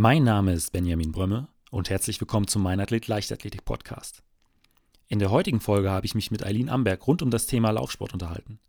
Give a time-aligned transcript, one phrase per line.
[0.00, 4.22] Mein Name ist Benjamin Brömme und herzlich willkommen zum Meinathlet Leichtathletik Podcast.
[5.08, 8.12] In der heutigen Folge habe ich mich mit Eileen Amberg rund um das Thema Laufsport
[8.12, 8.60] unterhalten.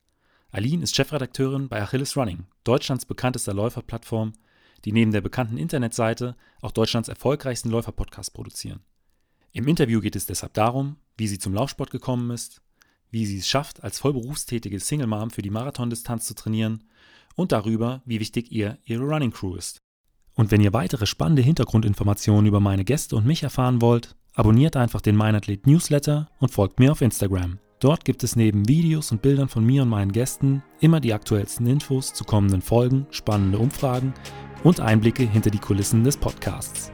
[0.51, 4.33] Eileen ist Chefredakteurin bei Achilles Running, Deutschlands bekanntester Läuferplattform,
[4.85, 8.79] die neben der bekannten Internetseite auch Deutschlands erfolgreichsten Läuferpodcast produzieren.
[9.51, 12.63] Im Interview geht es deshalb darum, wie sie zum Laufsport gekommen ist,
[13.11, 16.85] wie sie es schafft, als vollberufstätige Single Mom für die Marathondistanz zu trainieren
[17.35, 19.83] und darüber, wie wichtig ihr ihre Running Crew ist.
[20.39, 25.01] Und wenn ihr weitere spannende Hintergrundinformationen über meine Gäste und mich erfahren wollt, abonniert einfach
[25.01, 27.59] den Meinathlet Newsletter und folgt mir auf Instagram.
[27.81, 31.67] Dort gibt es neben Videos und Bildern von mir und meinen Gästen immer die aktuellsten
[31.67, 34.13] Infos zu kommenden Folgen, spannende Umfragen
[34.63, 36.89] und Einblicke hinter die Kulissen des Podcasts.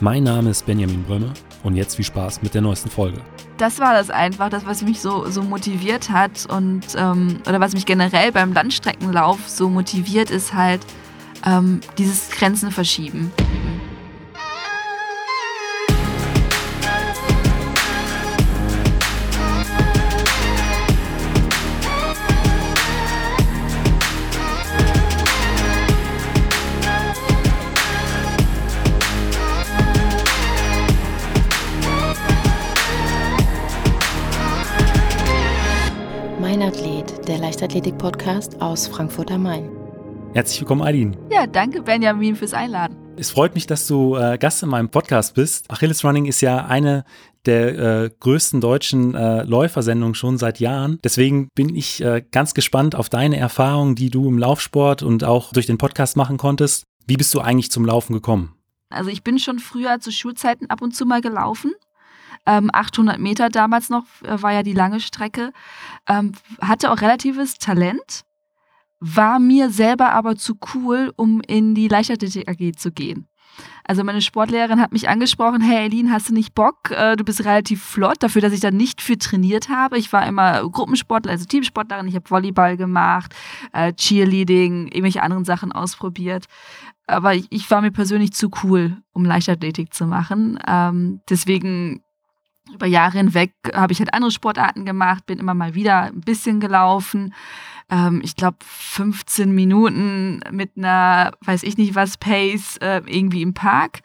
[0.00, 1.34] Mein Name ist Benjamin Brömme
[1.64, 3.20] und jetzt viel Spaß mit der neuesten Folge.
[3.58, 7.74] Das war das einfach, das, was mich so, so motiviert hat und ähm, oder was
[7.74, 10.80] mich generell beim Landstreckenlauf so motiviert, ist halt,
[11.44, 13.32] ähm, dieses Grenzen verschieben.
[36.40, 39.85] Mein Athlet, der Leichtathletik-Podcast aus Frankfurt am Main.
[40.36, 41.16] Herzlich willkommen, Eileen.
[41.30, 42.94] Ja, danke Benjamin fürs Einladen.
[43.16, 45.70] Es freut mich, dass du äh, Gast in meinem Podcast bist.
[45.70, 47.06] Achilles Running ist ja eine
[47.46, 50.98] der äh, größten deutschen äh, Läufersendungen schon seit Jahren.
[51.02, 55.54] Deswegen bin ich äh, ganz gespannt auf deine Erfahrungen, die du im Laufsport und auch
[55.54, 56.84] durch den Podcast machen konntest.
[57.06, 58.54] Wie bist du eigentlich zum Laufen gekommen?
[58.90, 61.72] Also ich bin schon früher zu Schulzeiten ab und zu mal gelaufen.
[62.44, 65.54] Ähm, 800 Meter damals noch äh, war ja die lange Strecke.
[66.06, 68.26] Ähm, hatte auch relatives Talent
[69.00, 73.28] war mir selber aber zu cool, um in die Leichtathletik AG zu gehen.
[73.84, 76.90] Also meine Sportlehrerin hat mich angesprochen, hey Eileen, hast du nicht Bock?
[76.90, 79.96] Äh, du bist relativ flott, dafür, dass ich da nicht viel trainiert habe.
[79.96, 83.34] Ich war immer Gruppensportler, also Teamsportlerin, ich habe Volleyball gemacht,
[83.72, 86.46] äh, Cheerleading, irgendwelche anderen Sachen ausprobiert.
[87.06, 90.58] Aber ich, war mir persönlich zu cool, um Leichtathletik zu machen.
[90.66, 92.02] Ähm, deswegen
[92.74, 96.58] über Jahre hinweg habe ich halt andere Sportarten gemacht, bin immer mal wieder ein bisschen
[96.58, 97.32] gelaufen
[97.90, 103.54] ähm, ich glaube, 15 Minuten mit einer, weiß ich nicht was, Pace äh, irgendwie im
[103.54, 104.00] Park.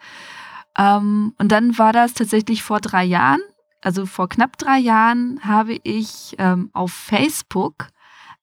[0.78, 3.40] Ähm, und dann war das tatsächlich vor drei Jahren,
[3.80, 7.88] also vor knapp drei Jahren, habe ich ähm, auf Facebook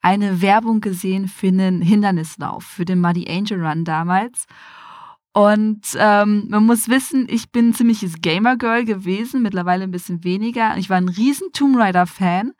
[0.01, 4.45] eine Werbung gesehen für einen Hindernislauf, für den Muddy Angel Run damals.
[5.33, 10.75] Und ähm, man muss wissen, ich bin ein ziemliches Gamer-Girl gewesen, mittlerweile ein bisschen weniger.
[10.77, 12.53] Ich war ein riesen Tomb Raider-Fan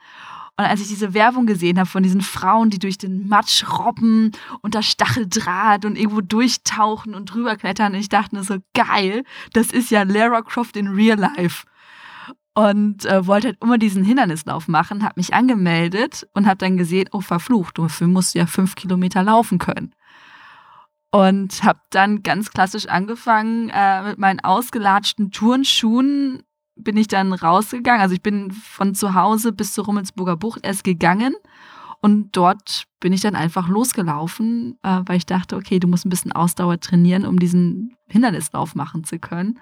[0.60, 4.34] und als ich diese Werbung gesehen habe von diesen Frauen, die durch den Matsch robben
[4.62, 9.90] unter Stacheldraht und irgendwo durchtauchen und drüber klettern, ich dachte nur so, geil, das ist
[9.90, 11.66] ja Lara Croft in Real Life.
[12.56, 17.08] Und äh, wollte halt immer diesen Hindernislauf machen, habe mich angemeldet und habe dann gesehen,
[17.14, 19.96] oh verflucht, dafür musst du ja fünf Kilometer laufen können.
[21.12, 26.44] Und habe dann ganz klassisch angefangen, äh, mit meinen ausgelatschten Turnschuhen
[26.84, 28.02] bin ich dann rausgegangen.
[28.02, 31.36] Also ich bin von zu Hause bis zur Rummelsburger Bucht erst gegangen.
[32.02, 36.10] Und dort bin ich dann einfach losgelaufen, äh, weil ich dachte, okay, du musst ein
[36.10, 39.60] bisschen Ausdauer trainieren, um diesen Hindernislauf machen zu können.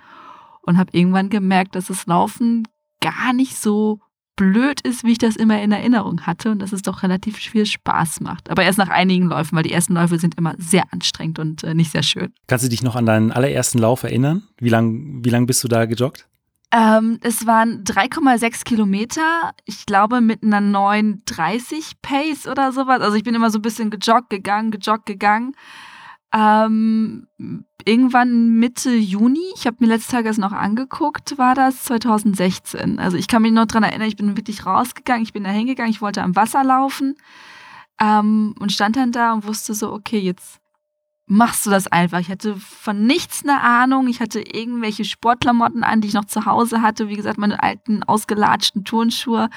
[0.61, 2.67] Und habe irgendwann gemerkt, dass das Laufen
[3.01, 3.99] gar nicht so
[4.37, 7.65] blöd ist, wie ich das immer in Erinnerung hatte und dass es doch relativ viel
[7.65, 8.49] Spaß macht.
[8.49, 11.73] Aber erst nach einigen Läufen, weil die ersten Läufe sind immer sehr anstrengend und äh,
[11.73, 12.31] nicht sehr schön.
[12.47, 14.43] Kannst du dich noch an deinen allerersten Lauf erinnern?
[14.59, 16.27] Wie lange wie lang bist du da gejoggt?
[16.71, 23.01] Ähm, es waren 3,6 Kilometer, ich glaube mit einer 9,30 Pace oder sowas.
[23.01, 25.55] Also ich bin immer so ein bisschen gejoggt, gegangen, gejoggt, gegangen.
[26.33, 27.27] Ähm,
[27.85, 32.99] irgendwann Mitte Juni, ich habe mir letztes Tages noch angeguckt, war das 2016.
[32.99, 35.91] Also ich kann mich noch dran erinnern, ich bin wirklich rausgegangen, ich bin da hingegangen,
[35.91, 37.15] ich wollte am Wasser laufen
[38.01, 40.59] ähm, und stand dann da und wusste so, okay, jetzt
[41.27, 42.19] machst du das einfach.
[42.19, 44.07] Ich hatte von nichts eine Ahnung.
[44.07, 47.09] Ich hatte irgendwelche Sportklamotten an, die ich noch zu Hause hatte.
[47.09, 49.49] Wie gesagt, meine alten ausgelatschten Turnschuhe.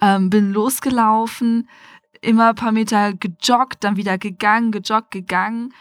[0.00, 1.68] Ähm, bin losgelaufen,
[2.20, 5.74] immer ein paar Meter gejoggt, dann wieder gegangen, gejoggt, gegangen.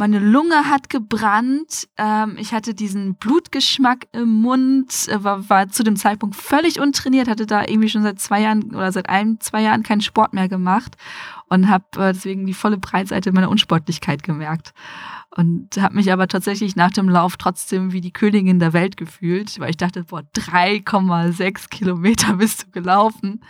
[0.00, 1.86] Meine Lunge hat gebrannt.
[1.98, 7.28] Ähm, ich hatte diesen Blutgeschmack im Mund, äh, war, war zu dem Zeitpunkt völlig untrainiert,
[7.28, 10.48] hatte da irgendwie schon seit zwei Jahren oder seit ein, zwei Jahren keinen Sport mehr
[10.48, 10.96] gemacht
[11.50, 14.72] und habe äh, deswegen die volle Breitseite meiner Unsportlichkeit gemerkt.
[15.36, 19.60] Und habe mich aber tatsächlich nach dem Lauf trotzdem wie die Königin der Welt gefühlt,
[19.60, 23.44] weil ich dachte, boah, 3,6 Kilometer bist du gelaufen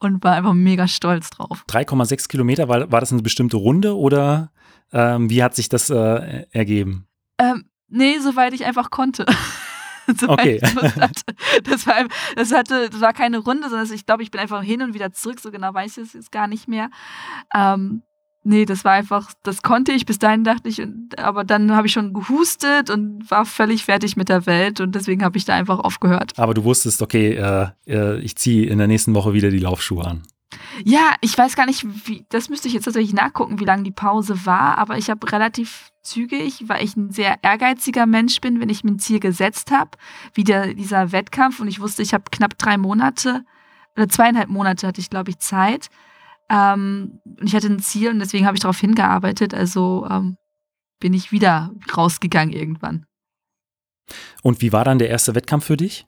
[0.00, 1.64] und war einfach mega stolz drauf.
[1.66, 4.50] 3,6 Kilometer, war, war das eine bestimmte Runde oder
[4.92, 7.06] ähm, wie hat sich das äh, ergeben?
[7.38, 9.24] Ähm, Nee, soweit ich einfach konnte.
[10.06, 10.60] soweit Okay.
[10.62, 11.22] ich Lust hatte.
[11.64, 12.04] Das war,
[12.36, 15.12] das hatte, das war keine Runde, sondern ich glaube, ich bin einfach hin und wieder
[15.12, 15.40] zurück.
[15.40, 16.90] So genau weiß ich es jetzt gar nicht mehr.
[17.54, 18.02] Ähm,
[18.44, 20.04] nee, das war einfach, das konnte ich.
[20.04, 20.86] Bis dahin dachte ich,
[21.16, 25.24] aber dann habe ich schon gehustet und war völlig fertig mit der Welt und deswegen
[25.24, 26.32] habe ich da einfach aufgehört.
[26.36, 30.04] Aber du wusstest, okay, äh, äh, ich ziehe in der nächsten Woche wieder die Laufschuhe
[30.06, 30.22] an.
[30.84, 33.90] Ja, ich weiß gar nicht, wie, das müsste ich jetzt tatsächlich nachgucken, wie lange die
[33.90, 38.70] Pause war, aber ich habe relativ zügig, weil ich ein sehr ehrgeiziger Mensch bin, wenn
[38.70, 39.90] ich mir ein Ziel gesetzt habe,
[40.32, 43.44] wie der, dieser Wettkampf und ich wusste, ich habe knapp drei Monate
[43.96, 45.88] oder zweieinhalb Monate hatte ich, glaube ich, Zeit.
[46.48, 50.36] Ähm, und ich hatte ein Ziel und deswegen habe ich darauf hingearbeitet, also ähm,
[51.00, 53.04] bin ich wieder rausgegangen irgendwann.
[54.42, 56.06] Und wie war dann der erste Wettkampf für dich?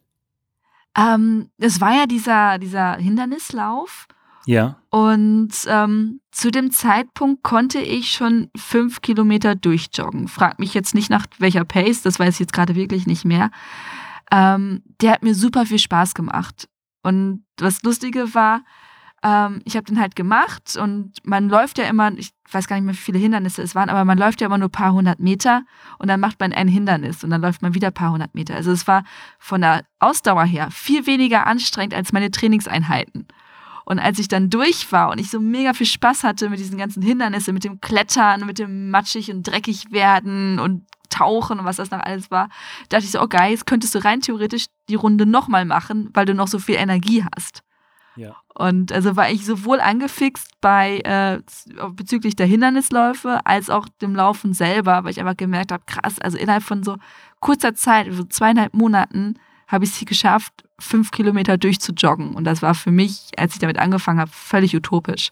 [0.96, 4.06] Ähm, es war ja dieser, dieser Hindernislauf.
[4.50, 4.78] Ja.
[4.90, 10.26] Und ähm, zu dem Zeitpunkt konnte ich schon fünf Kilometer durchjoggen.
[10.26, 13.52] Frag mich jetzt nicht nach welcher Pace, das weiß ich jetzt gerade wirklich nicht mehr.
[14.32, 16.68] Ähm, der hat mir super viel Spaß gemacht.
[17.04, 18.62] Und das Lustige war,
[19.22, 22.86] ähm, ich habe den halt gemacht und man läuft ja immer, ich weiß gar nicht
[22.86, 25.20] mehr, wie viele Hindernisse es waren, aber man läuft ja immer nur ein paar hundert
[25.20, 25.62] Meter
[26.00, 28.56] und dann macht man ein Hindernis und dann läuft man wieder ein paar hundert Meter.
[28.56, 29.04] Also es war
[29.38, 33.28] von der Ausdauer her viel weniger anstrengend als meine Trainingseinheiten.
[33.90, 36.78] Und als ich dann durch war und ich so mega viel Spaß hatte mit diesen
[36.78, 41.74] ganzen Hindernissen, mit dem Klettern, mit dem matschig und dreckig werden und Tauchen und was
[41.74, 42.50] das noch alles war,
[42.88, 46.24] dachte ich so, oh geil, jetzt könntest du rein theoretisch die Runde nochmal machen, weil
[46.24, 47.64] du noch so viel Energie hast.
[48.14, 48.36] Ja.
[48.54, 51.40] Und also war ich sowohl angefixt bei äh,
[51.90, 56.38] bezüglich der Hindernisläufe als auch dem Laufen selber, weil ich einfach gemerkt habe, krass, also
[56.38, 56.96] innerhalb von so
[57.40, 59.34] kurzer Zeit, so zweieinhalb Monaten,
[59.70, 62.34] habe ich es geschafft, fünf Kilometer durchzujoggen.
[62.34, 65.30] Und das war für mich, als ich damit angefangen habe, völlig utopisch.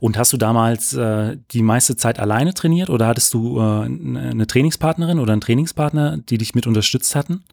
[0.00, 4.46] Und hast du damals äh, die meiste Zeit alleine trainiert oder hattest du äh, eine
[4.46, 7.44] Trainingspartnerin oder einen Trainingspartner, die dich mit unterstützt hatten?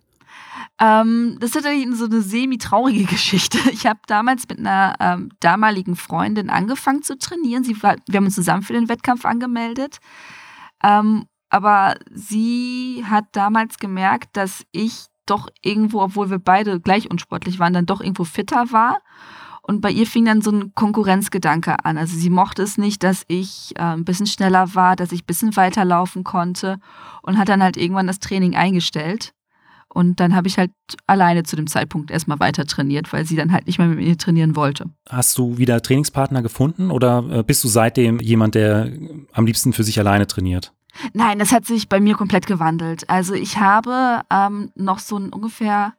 [0.80, 3.58] Ähm, das ist tatsächlich so eine semi-traurige Geschichte.
[3.72, 7.64] Ich habe damals mit einer ähm, damaligen Freundin angefangen zu trainieren.
[7.64, 9.98] Sie war, wir haben uns zusammen für den Wettkampf angemeldet.
[10.84, 17.60] Ähm, aber sie hat damals gemerkt, dass ich doch irgendwo, obwohl wir beide gleich unsportlich
[17.60, 19.00] waren, dann doch irgendwo fitter war.
[19.66, 21.98] Und bei ihr fing dann so ein Konkurrenzgedanke an.
[21.98, 25.26] Also sie mochte es nicht, dass ich äh, ein bisschen schneller war, dass ich ein
[25.26, 26.80] bisschen weiterlaufen konnte
[27.22, 29.34] und hat dann halt irgendwann das Training eingestellt.
[29.88, 30.72] Und dann habe ich halt
[31.06, 34.18] alleine zu dem Zeitpunkt erstmal weiter trainiert, weil sie dann halt nicht mehr mit mir
[34.18, 34.90] trainieren wollte.
[35.08, 38.92] Hast du wieder Trainingspartner gefunden oder äh, bist du seitdem jemand, der
[39.32, 40.74] am liebsten für sich alleine trainiert?
[41.14, 43.10] Nein, das hat sich bei mir komplett gewandelt.
[43.10, 45.94] Also ich habe ähm, noch so ein, ungefähr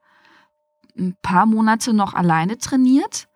[0.97, 3.29] ein paar Monate noch alleine trainiert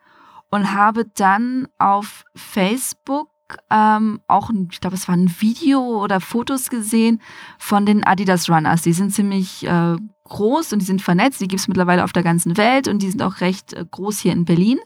[0.51, 3.29] und habe dann auf Facebook
[3.71, 7.21] ähm, auch, ein, ich glaube, es war ein Video oder Fotos gesehen
[7.59, 8.83] von den Adidas Runners.
[8.83, 11.41] Die sind ziemlich äh, groß und die sind vernetzt.
[11.41, 14.19] Die gibt es mittlerweile auf der ganzen Welt und die sind auch recht äh, groß
[14.19, 14.79] hier in Berlin.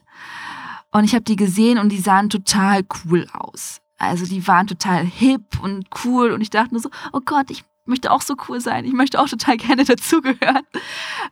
[0.93, 3.82] Und ich habe die gesehen und die sahen total cool aus.
[4.03, 7.65] Also die waren total hip und cool und ich dachte nur so, oh Gott, ich
[7.85, 8.85] möchte auch so cool sein.
[8.85, 10.63] Ich möchte auch total gerne dazugehören.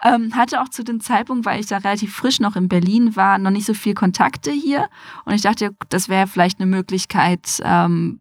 [0.04, 3.38] Ähm, hatte auch zu dem Zeitpunkt, weil ich da relativ frisch noch in Berlin war,
[3.38, 4.88] noch nicht so viel Kontakte hier.
[5.24, 8.20] Und ich dachte, das wäre vielleicht eine Möglichkeit, ähm,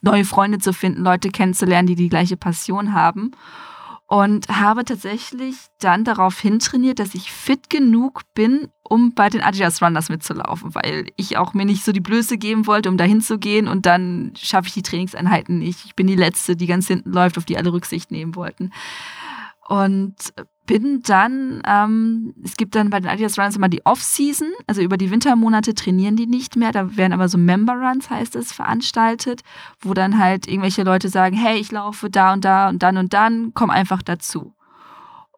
[0.00, 3.32] neue Freunde zu finden, Leute kennenzulernen, die die gleiche Passion haben.
[4.08, 9.82] Und habe tatsächlich dann darauf hintrainiert, dass ich fit genug bin, um bei den Adidas
[9.82, 13.66] Runners mitzulaufen, weil ich auch mir nicht so die Blöße geben wollte, um da hinzugehen
[13.66, 15.84] und dann schaffe ich die Trainingseinheiten nicht.
[15.84, 18.72] Ich bin die Letzte, die ganz hinten läuft, auf die alle Rücksicht nehmen wollten.
[19.66, 20.14] Und
[20.66, 24.96] bin dann, ähm, es gibt dann bei den Adidas Runs immer die Off-Season, also über
[24.96, 29.42] die Wintermonate trainieren die nicht mehr, da werden aber so Member-Runs, heißt es, veranstaltet,
[29.80, 33.14] wo dann halt irgendwelche Leute sagen, hey, ich laufe da und da und dann und
[33.14, 34.52] dann, komm einfach dazu.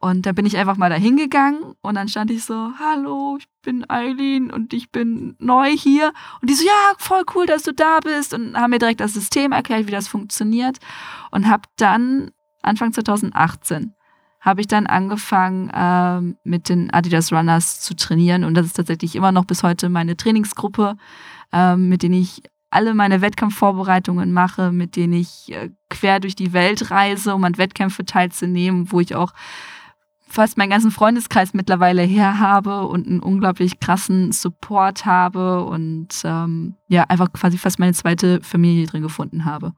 [0.01, 3.49] Und dann bin ich einfach mal da hingegangen und dann stand ich so, hallo, ich
[3.63, 6.13] bin Eileen und ich bin neu hier.
[6.41, 9.15] Und die so, ja, voll cool, dass du da bist und haben mir direkt das
[9.15, 10.79] System erklärt, wie das funktioniert.
[11.33, 12.31] Und habe dann
[12.63, 13.93] Anfang 2018
[14.49, 18.45] habe ich dann angefangen, ähm, mit den Adidas Runners zu trainieren.
[18.45, 20.97] Und das ist tatsächlich immer noch bis heute meine Trainingsgruppe,
[21.53, 26.55] ähm, mit denen ich alle meine Wettkampfvorbereitungen mache, mit denen ich äh, quer durch die
[26.55, 29.33] Welt reise, um an Wettkämpfe teilzunehmen, wo ich auch
[30.27, 36.75] fast meinen ganzen Freundeskreis mittlerweile her habe und einen unglaublich krassen Support habe und ähm,
[36.89, 39.73] ja, einfach quasi fast meine zweite Familie drin gefunden habe.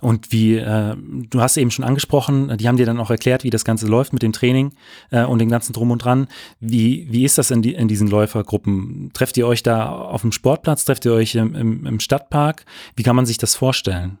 [0.00, 3.50] Und wie, äh, du hast eben schon angesprochen, die haben dir dann auch erklärt, wie
[3.50, 4.72] das Ganze läuft mit dem Training
[5.10, 6.28] äh, und dem ganzen Drum und Dran.
[6.58, 9.10] Wie, wie ist das in, die, in diesen Läufergruppen?
[9.12, 10.84] Trefft ihr euch da auf dem Sportplatz?
[10.84, 12.64] Trefft ihr euch im, im, im Stadtpark?
[12.96, 14.18] Wie kann man sich das vorstellen?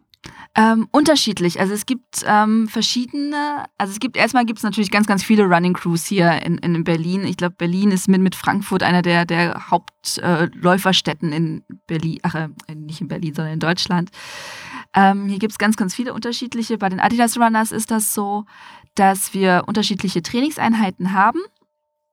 [0.56, 1.60] Ähm, unterschiedlich.
[1.60, 5.44] Also es gibt ähm, verschiedene, also es gibt erstmal gibt es natürlich ganz, ganz viele
[5.44, 7.24] Running Crews hier in, in Berlin.
[7.24, 12.34] Ich glaube, Berlin ist mit, mit Frankfurt einer der, der Hauptläuferstädten äh, in Berlin, ach,
[12.34, 14.10] äh, nicht in Berlin, sondern in Deutschland.
[14.94, 16.78] Ähm, hier gibt es ganz, ganz viele unterschiedliche.
[16.78, 18.44] Bei den Adidas Runners ist das so,
[18.94, 21.40] dass wir unterschiedliche Trainingseinheiten haben.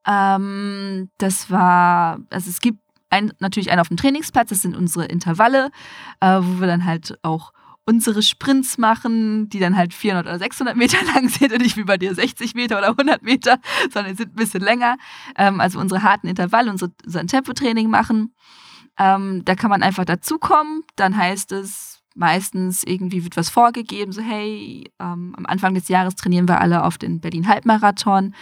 [0.05, 2.79] Ähm, das war, also es gibt
[3.09, 5.71] ein, natürlich einen auf dem Trainingsplatz, das sind unsere Intervalle,
[6.19, 7.51] äh, wo wir dann halt auch
[7.85, 11.85] unsere Sprints machen, die dann halt 400 oder 600 Meter lang sind und nicht wie
[11.85, 13.59] bei dir 60 Meter oder 100 Meter,
[13.91, 14.97] sondern sind ein bisschen länger.
[15.37, 18.33] Ähm, also unsere harten Intervalle, unsere, unser Tempotraining machen.
[18.99, 20.83] Ähm, da kann man einfach dazukommen.
[20.97, 26.15] Dann heißt es, meistens irgendwie wird was vorgegeben, so hey, ähm, am Anfang des Jahres
[26.15, 28.33] trainieren wir alle auf den Berlin Halbmarathon.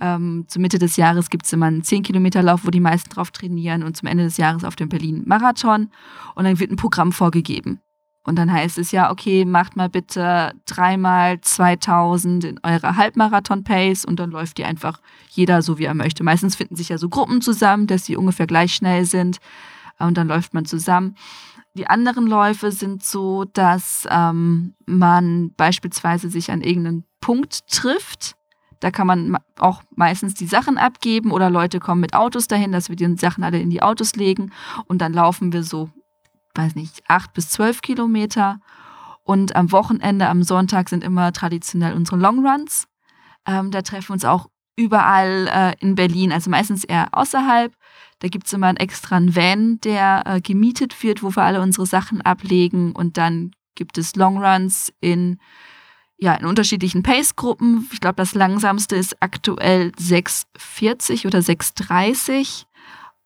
[0.00, 3.10] Ähm, zur Mitte des Jahres gibt es immer einen 10 Kilometer Lauf, wo die meisten
[3.10, 5.90] drauf trainieren und zum Ende des Jahres auf den Berlin Marathon.
[6.34, 7.80] Und dann wird ein Programm vorgegeben.
[8.24, 14.20] Und dann heißt es ja, okay, macht mal bitte dreimal 2000 in eurer Halbmarathon-Pace und
[14.20, 16.22] dann läuft die einfach jeder so, wie er möchte.
[16.22, 19.38] Meistens finden sich ja so Gruppen zusammen, dass sie ungefähr gleich schnell sind
[19.98, 21.16] und dann läuft man zusammen.
[21.74, 28.34] Die anderen Läufe sind so, dass ähm, man beispielsweise sich an irgendeinen Punkt trifft.
[28.80, 32.88] Da kann man auch meistens die Sachen abgeben oder Leute kommen mit Autos dahin, dass
[32.88, 34.52] wir die Sachen alle in die Autos legen
[34.86, 35.88] und dann laufen wir so
[36.54, 38.60] weiß nicht, acht bis zwölf Kilometer.
[39.24, 42.88] Und am Wochenende, am Sonntag sind immer traditionell unsere Longruns.
[43.46, 47.72] Ähm, da treffen wir uns auch überall äh, in Berlin, also meistens eher außerhalb.
[48.20, 51.86] Da gibt es immer einen extra Van, der äh, gemietet wird, wo wir alle unsere
[51.86, 52.92] Sachen ablegen.
[52.92, 55.38] Und dann gibt es Longruns in,
[56.18, 57.88] ja, in unterschiedlichen Pace-Gruppen.
[57.92, 62.64] Ich glaube, das langsamste ist aktuell 6,40 oder 6,30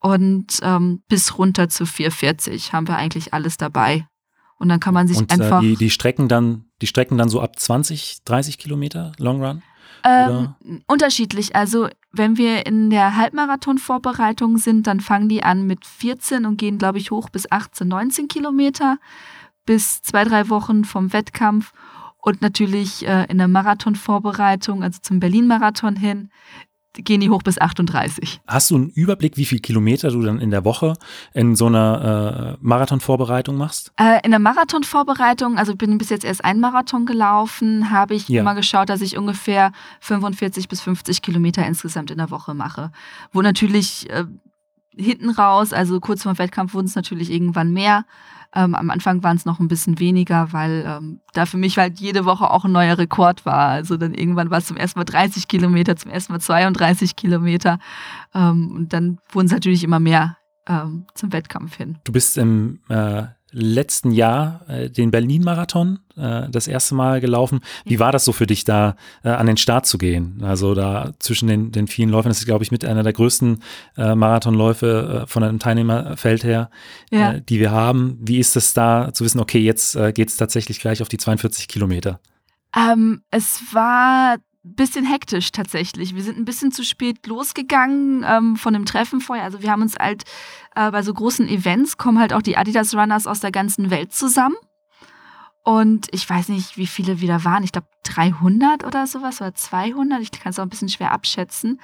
[0.00, 4.06] und ähm, bis runter zu 440 haben wir eigentlich alles dabei.
[4.58, 5.62] Und dann kann man sich und, äh, einfach.
[5.62, 9.62] Äh, die, die Strecken dann, die Strecken dann so ab 20, 30 Kilometer Long Run?
[10.04, 10.54] Ähm,
[10.86, 11.56] unterschiedlich.
[11.56, 16.78] Also wenn wir in der Halbmarathon-Vorbereitung sind, dann fangen die an mit 14 und gehen,
[16.78, 18.98] glaube ich, hoch bis 18, 19 Kilometer,
[19.64, 21.72] bis zwei, drei Wochen vom Wettkampf.
[22.18, 26.30] Und natürlich äh, in der Marathon-Vorbereitung, also zum Berlin-Marathon hin,
[27.04, 28.40] gehen die hoch bis 38.
[28.46, 30.94] Hast du einen Überblick, wie viele Kilometer du dann in der Woche
[31.34, 33.92] in so einer äh, Marathonvorbereitung machst?
[33.96, 38.40] Äh, in der Marathonvorbereitung, also bin bis jetzt erst ein Marathon gelaufen, habe ich ja.
[38.40, 42.90] immer geschaut, dass ich ungefähr 45 bis 50 Kilometer insgesamt in der Woche mache.
[43.32, 44.24] Wo natürlich äh,
[44.96, 48.04] hinten raus, also kurz vor dem Wettkampf wurden es natürlich irgendwann mehr.
[48.54, 52.00] Ähm, am Anfang waren es noch ein bisschen weniger, weil ähm, da für mich halt
[52.00, 53.68] jede Woche auch ein neuer Rekord war.
[53.68, 57.78] Also dann irgendwann war es zum ersten Mal 30 Kilometer, zum ersten Mal 32 Kilometer.
[58.34, 60.36] Ähm, und dann wurden es natürlich immer mehr
[60.68, 61.98] ähm, zum Wettkampf hin.
[62.04, 63.24] Du bist im äh,
[63.58, 67.60] letzten Jahr äh, den Berlin-Marathon äh, das erste Mal gelaufen.
[67.86, 70.42] Wie war das so für dich, da äh, an den Start zu gehen?
[70.42, 73.62] Also da zwischen den, den vielen Läufen, das ist, glaube ich, mit einer der größten
[73.96, 76.70] äh, Marathonläufe äh, von einem Teilnehmerfeld her,
[77.10, 77.32] ja.
[77.32, 78.18] Äh, die wir haben.
[78.20, 81.18] Wie ist es da zu wissen, okay, jetzt äh, geht es tatsächlich gleich auf die
[81.18, 82.20] 42 Kilometer?
[82.76, 84.36] Ähm, es war
[84.74, 86.14] bisschen hektisch tatsächlich.
[86.14, 89.44] Wir sind ein bisschen zu spät losgegangen ähm, von dem Treffen vorher.
[89.44, 90.24] Also wir haben uns halt
[90.76, 94.12] äh, bei so großen Events kommen halt auch die Adidas Runners aus der ganzen Welt
[94.12, 94.56] zusammen.
[95.62, 97.64] Und ich weiß nicht, wie viele wieder waren.
[97.64, 100.20] Ich glaube 300 oder sowas oder 200.
[100.20, 101.80] Ich kann es auch ein bisschen schwer abschätzen.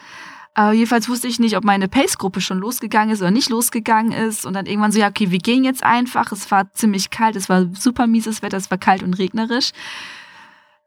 [0.57, 4.47] Äh, jedenfalls wusste ich nicht, ob meine Pace-Gruppe schon losgegangen ist oder nicht losgegangen ist.
[4.47, 6.31] Und dann irgendwann so, ja, okay, wir gehen jetzt einfach.
[6.31, 9.73] Es war ziemlich kalt, es war super mieses Wetter, es war kalt und regnerisch.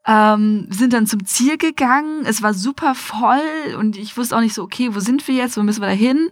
[0.08, 2.24] Ähm, sind dann zum Ziel gegangen.
[2.26, 5.58] Es war super voll und ich wusste auch nicht so, okay, wo sind wir jetzt?
[5.58, 6.30] Wo müssen wir da hin?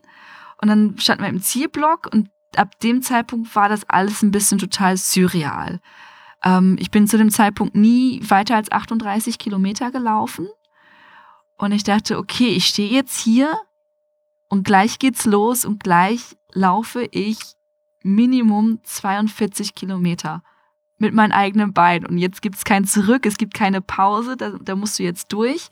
[0.64, 4.60] Und dann standen wir im Zielblock und ab dem Zeitpunkt war das alles ein bisschen
[4.60, 5.82] total surreal.
[6.42, 10.48] Ähm, ich bin zu dem Zeitpunkt nie weiter als 38 Kilometer gelaufen.
[11.58, 13.54] Und ich dachte, okay, ich stehe jetzt hier
[14.48, 17.40] und gleich geht's los und gleich laufe ich
[18.02, 20.44] Minimum 42 Kilometer
[20.98, 22.06] mit meinen eigenen Beinen.
[22.06, 25.34] Und jetzt gibt es kein Zurück, es gibt keine Pause, da, da musst du jetzt
[25.34, 25.68] durch.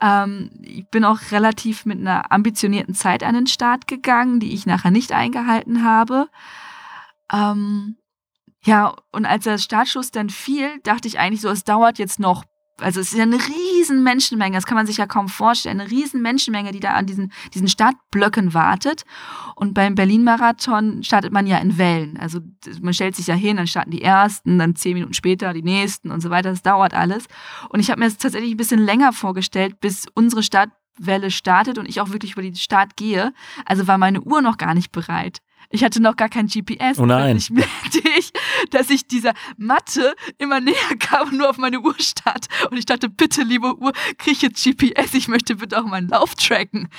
[0.00, 4.66] Ähm, ich bin auch relativ mit einer ambitionierten Zeit an den Start gegangen, die ich
[4.66, 6.28] nachher nicht eingehalten habe.
[7.32, 7.96] Ähm,
[8.64, 12.44] ja, und als der Startschuss dann fiel, dachte ich eigentlich so, es dauert jetzt noch
[12.80, 15.90] also es ist ja eine riesen Menschenmenge, das kann man sich ja kaum vorstellen, eine
[15.90, 19.04] riesen Menschenmenge, die da an diesen, diesen Startblöcken wartet.
[19.54, 22.16] Und beim Berlin-Marathon startet man ja in Wellen.
[22.18, 22.40] Also
[22.82, 26.10] man stellt sich ja hin, dann starten die ersten, dann zehn Minuten später die nächsten
[26.10, 26.50] und so weiter.
[26.50, 27.26] Das dauert alles.
[27.68, 31.88] Und ich habe mir das tatsächlich ein bisschen länger vorgestellt, bis unsere Startwelle startet und
[31.88, 33.32] ich auch wirklich über den Start gehe.
[33.64, 35.38] Also war meine Uhr noch gar nicht bereit.
[35.70, 36.98] Ich hatte noch gar kein GPS.
[36.98, 37.36] Oh nein.
[37.36, 38.32] Ich merkte, ich,
[38.70, 42.46] dass ich dieser Matte immer näher kam und nur auf meine Uhr stand.
[42.70, 46.08] Und ich dachte, bitte, liebe Uhr, kriege ich jetzt GPS, ich möchte bitte auch meinen
[46.08, 46.88] Lauf tracken.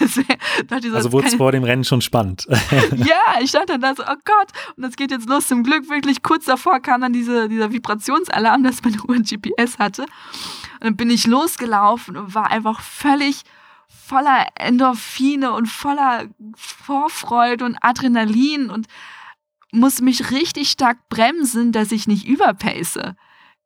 [0.00, 0.22] Also,
[0.66, 2.46] dachte so, also wurde es vor dem Rennen schon spannend.
[2.96, 5.48] ja, ich stand dann da so, oh Gott, und das geht jetzt los.
[5.48, 9.78] Zum Glück wirklich kurz davor kam dann diese, dieser Vibrationsalarm, dass meine Uhr ein GPS
[9.78, 10.02] hatte.
[10.02, 13.42] Und dann bin ich losgelaufen und war einfach völlig
[13.88, 16.24] voller Endorphine und voller
[16.56, 18.86] Vorfreude und Adrenalin und
[19.74, 22.98] muss mich richtig stark bremsen, dass ich nicht überpace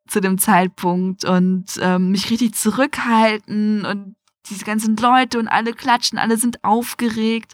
[0.07, 6.19] zu dem Zeitpunkt und ähm, mich richtig zurückhalten und diese ganzen Leute und alle klatschen,
[6.19, 7.53] alle sind aufgeregt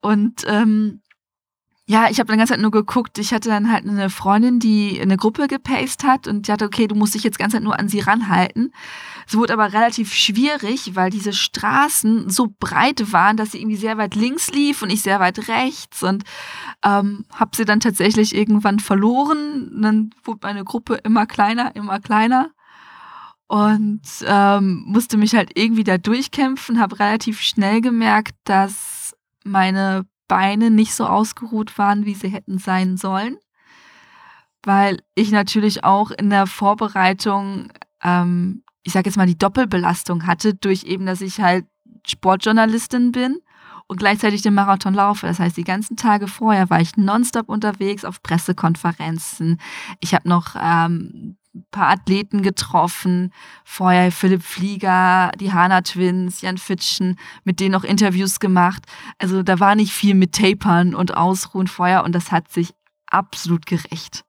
[0.00, 1.02] und ähm,
[1.90, 3.18] ja, ich habe dann ganz Zeit nur geguckt.
[3.18, 6.86] Ich hatte dann halt eine Freundin, die eine Gruppe gepaced hat und die hatte, okay,
[6.86, 8.72] du musst dich jetzt ganz Zeit nur an sie ranhalten.
[9.26, 13.96] Es wurde aber relativ schwierig, weil diese Straßen so breit waren, dass sie irgendwie sehr
[13.96, 16.24] weit links lief und ich sehr weit rechts und
[16.84, 19.70] ähm, habe sie dann tatsächlich irgendwann verloren.
[19.74, 22.50] Und dann wurde meine Gruppe immer kleiner, immer kleiner
[23.46, 30.70] und ähm, musste mich halt irgendwie da durchkämpfen, habe relativ schnell gemerkt, dass meine Beine
[30.70, 33.38] nicht so ausgeruht waren, wie sie hätten sein sollen.
[34.62, 40.54] Weil ich natürlich auch in der Vorbereitung, ähm, ich sage jetzt mal, die Doppelbelastung hatte,
[40.54, 41.66] durch eben, dass ich halt
[42.06, 43.38] Sportjournalistin bin
[43.86, 45.26] und gleichzeitig den Marathon laufe.
[45.26, 49.58] Das heißt, die ganzen Tage vorher war ich nonstop unterwegs auf Pressekonferenzen.
[50.00, 51.37] Ich habe noch ähm,
[51.70, 53.32] paar Athleten getroffen.
[53.64, 58.84] Vorher Philipp Flieger, die Hana Twins, Jan Fitschen, mit denen noch Interviews gemacht.
[59.18, 62.72] Also da war nicht viel mit Tapern und Ausruhen vorher und das hat sich
[63.06, 64.24] absolut gerecht.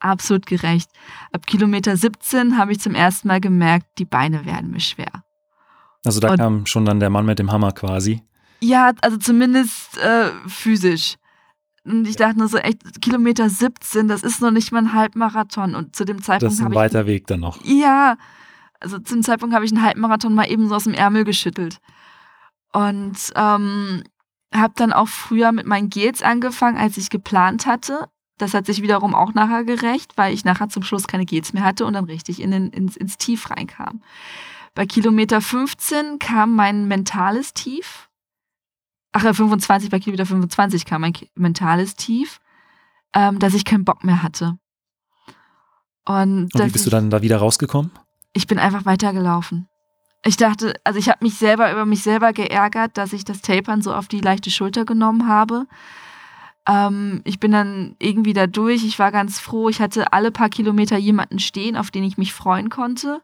[0.00, 0.90] Absolut gerecht.
[1.32, 5.24] Ab Kilometer 17 habe ich zum ersten Mal gemerkt, die Beine werden mir schwer.
[6.04, 8.22] Also da und, kam schon dann der Mann mit dem Hammer quasi.
[8.60, 11.16] Ja, also zumindest äh, physisch.
[11.84, 15.74] Und ich dachte nur so, echt, Kilometer 17, das ist noch nicht mal ein Halbmarathon.
[15.74, 16.52] Und zu dem Zeitpunkt.
[16.52, 17.58] Das ist ein weiter ich, Weg dann noch.
[17.64, 18.16] Ja.
[18.80, 21.78] Also zu dem Zeitpunkt habe ich einen Halbmarathon mal eben so aus dem Ärmel geschüttelt.
[22.72, 24.02] Und ähm,
[24.54, 28.08] habe dann auch früher mit meinen Gels angefangen, als ich geplant hatte.
[28.38, 31.64] Das hat sich wiederum auch nachher gerecht, weil ich nachher zum Schluss keine Gels mehr
[31.64, 34.02] hatte und dann richtig in den, ins, ins Tief reinkam.
[34.74, 38.08] Bei Kilometer 15 kam mein mentales Tief
[39.12, 42.40] ach, 25, bei Kilometer 25 kam mein mentales Tief,
[43.14, 44.58] ähm, dass ich keinen Bock mehr hatte.
[46.04, 47.92] Und, Und wie bist du dann da wieder rausgekommen?
[48.32, 49.68] Ich bin einfach weitergelaufen.
[50.24, 53.82] Ich dachte, also ich habe mich selber über mich selber geärgert, dass ich das Tapern
[53.82, 55.66] so auf die leichte Schulter genommen habe.
[56.66, 58.84] Ähm, ich bin dann irgendwie da durch.
[58.84, 59.68] Ich war ganz froh.
[59.68, 63.20] Ich hatte alle paar Kilometer jemanden stehen, auf den ich mich freuen konnte.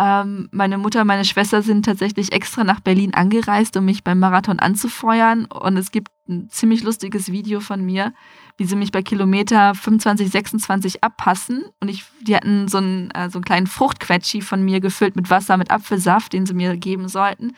[0.00, 4.58] Ähm, meine Mutter, meine Schwester sind tatsächlich extra nach Berlin angereist, um mich beim Marathon
[4.58, 5.44] anzufeuern.
[5.44, 8.14] Und es gibt ein ziemlich lustiges Video von mir,
[8.56, 11.64] wie sie mich bei Kilometer 25, 26 abpassen.
[11.80, 15.28] Und ich, die hatten so einen, äh, so einen kleinen Fruchtquetschi von mir gefüllt mit
[15.28, 17.48] Wasser, mit Apfelsaft, den sie mir geben sollten.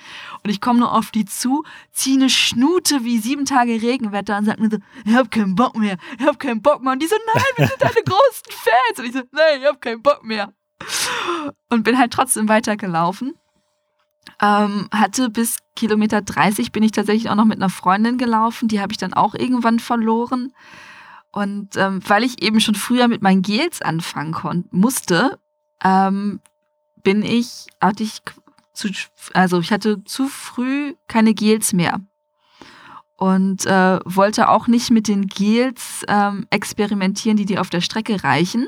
[0.42, 4.46] Und ich komme nur auf die zu, ziehe eine Schnute wie sieben Tage Regenwetter und
[4.46, 6.94] sage mir so, ich hab keinen Bock mehr, ich hab keinen Bock mehr.
[6.94, 8.98] Und die so, nein, wir sind deine großen Fans.
[8.98, 10.52] Und ich so, nein, ich hab keinen Bock mehr
[11.70, 13.34] und bin halt trotzdem weitergelaufen.
[14.40, 18.68] Ähm, hatte bis Kilometer 30 bin ich tatsächlich auch noch mit einer Freundin gelaufen.
[18.68, 20.52] Die habe ich dann auch irgendwann verloren.
[21.32, 25.38] Und ähm, weil ich eben schon früher mit meinen Gels anfangen musste,
[25.82, 26.40] ähm,
[27.02, 28.22] bin ich, hatte ich
[28.72, 28.88] zu,
[29.32, 32.00] also ich hatte zu früh keine Gels mehr.
[33.16, 38.24] Und äh, wollte auch nicht mit den Gels ähm, experimentieren, die dir auf der Strecke
[38.24, 38.66] reichen,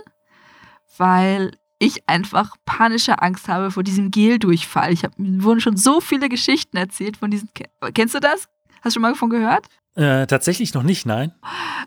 [0.97, 1.53] weil
[1.85, 4.93] ich einfach panische Angst habe vor diesem Geldurchfall.
[4.93, 7.49] Ich habe mir wurden schon so viele Geschichten erzählt von diesen.
[7.95, 8.49] Kennst du das?
[8.83, 9.67] Hast du schon mal davon gehört?
[9.97, 11.33] Äh, tatsächlich noch nicht, nein.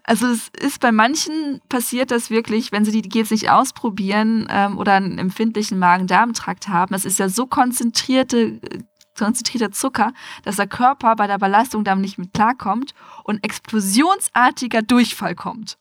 [0.04, 4.78] Also es ist bei manchen passiert das wirklich, wenn sie die Gels nicht ausprobieren ähm,
[4.78, 6.96] oder einen empfindlichen Magen-Darm-Trakt haben.
[6.96, 8.62] Es ist ja so konzentrierte
[9.18, 15.36] konzentrierter Zucker, dass der Körper bei der Belastung damit nicht mit klarkommt und explosionsartiger Durchfall
[15.36, 15.78] kommt.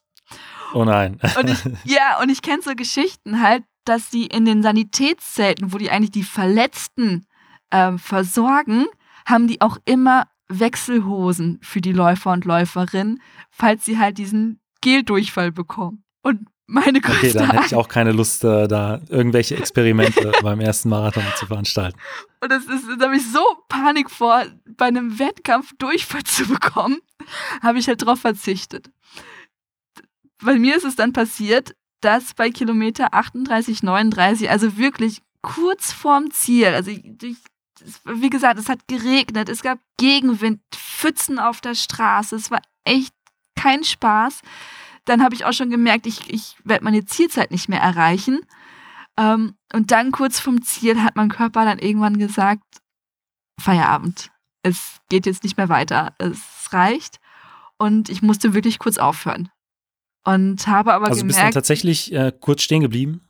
[0.75, 1.21] Oh nein.
[1.39, 5.79] Und ich, ja, und ich kenne so Geschichten halt, dass sie in den Sanitätszelten, wo
[5.79, 7.27] die eigentlich die Verletzten
[7.71, 8.87] ähm, versorgen,
[9.25, 13.21] haben die auch immer Wechselhosen für die Läufer und Läuferinnen,
[13.51, 16.05] falls sie halt diesen Geldurchfall bekommen.
[16.23, 20.61] Und meine größte Okay, dann hätte ich auch keine Lust, äh, da irgendwelche Experimente beim
[20.61, 21.99] ersten Marathon zu veranstalten.
[22.41, 24.45] Und das ist, da habe ich so Panik vor,
[24.77, 26.99] bei einem Wettkampf Durchfall zu bekommen,
[27.63, 28.91] habe ich halt drauf verzichtet.
[30.43, 31.75] Bei mir ist es dann passiert,
[32.07, 37.37] dass bei Kilometer 38, 39, also wirklich kurz vorm Ziel, also ich,
[38.05, 43.13] wie gesagt, es hat geregnet, es gab Gegenwind, Pfützen auf der Straße, es war echt
[43.57, 44.41] kein Spaß,
[45.05, 48.41] dann habe ich auch schon gemerkt, ich, ich werde meine Zielzeit nicht mehr erreichen.
[49.17, 52.63] Ähm, und dann kurz vom Ziel hat mein Körper dann irgendwann gesagt,
[53.61, 54.31] Feierabend.
[54.63, 56.15] Es geht jetzt nicht mehr weiter.
[56.19, 57.21] Es reicht.
[57.79, 59.49] Und ich musste wirklich kurz aufhören.
[60.27, 61.29] Und habe aber also gemerkt.
[61.29, 63.21] bist du dann tatsächlich äh, kurz stehen geblieben?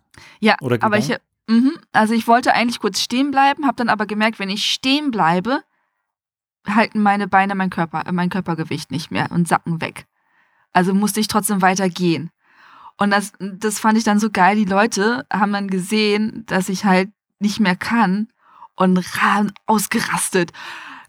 [0.40, 1.14] Ja, Oder aber ich,
[1.46, 5.10] mhm, also ich wollte eigentlich kurz stehen bleiben, habe dann aber gemerkt, wenn ich stehen
[5.10, 5.60] bleibe,
[6.66, 10.06] halten meine Beine mein Körper, äh, mein Körpergewicht nicht mehr und sacken weg.
[10.72, 12.30] Also musste ich trotzdem weiter gehen.
[12.96, 14.56] Und das, das fand ich dann so geil.
[14.56, 18.28] Die Leute haben dann gesehen, dass ich halt nicht mehr kann
[18.74, 20.50] und ran ausgerastet.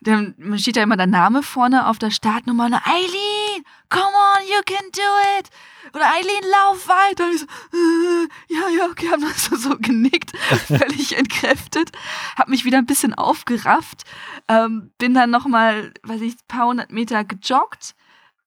[0.02, 2.66] Dann steht ja immer der Name vorne auf der Startnummer.
[2.66, 5.50] Eileen, come on, you can do it.
[5.94, 7.26] Oder Eileen, lauf weiter.
[7.26, 11.92] Und ich so, äh, ja, ja, okay, haben das so, genickt, völlig entkräftet.
[12.36, 14.04] Hab mich wieder ein bisschen aufgerafft.
[14.48, 17.96] Ähm, bin dann nochmal, weiß ich, ein paar hundert Meter gejoggt.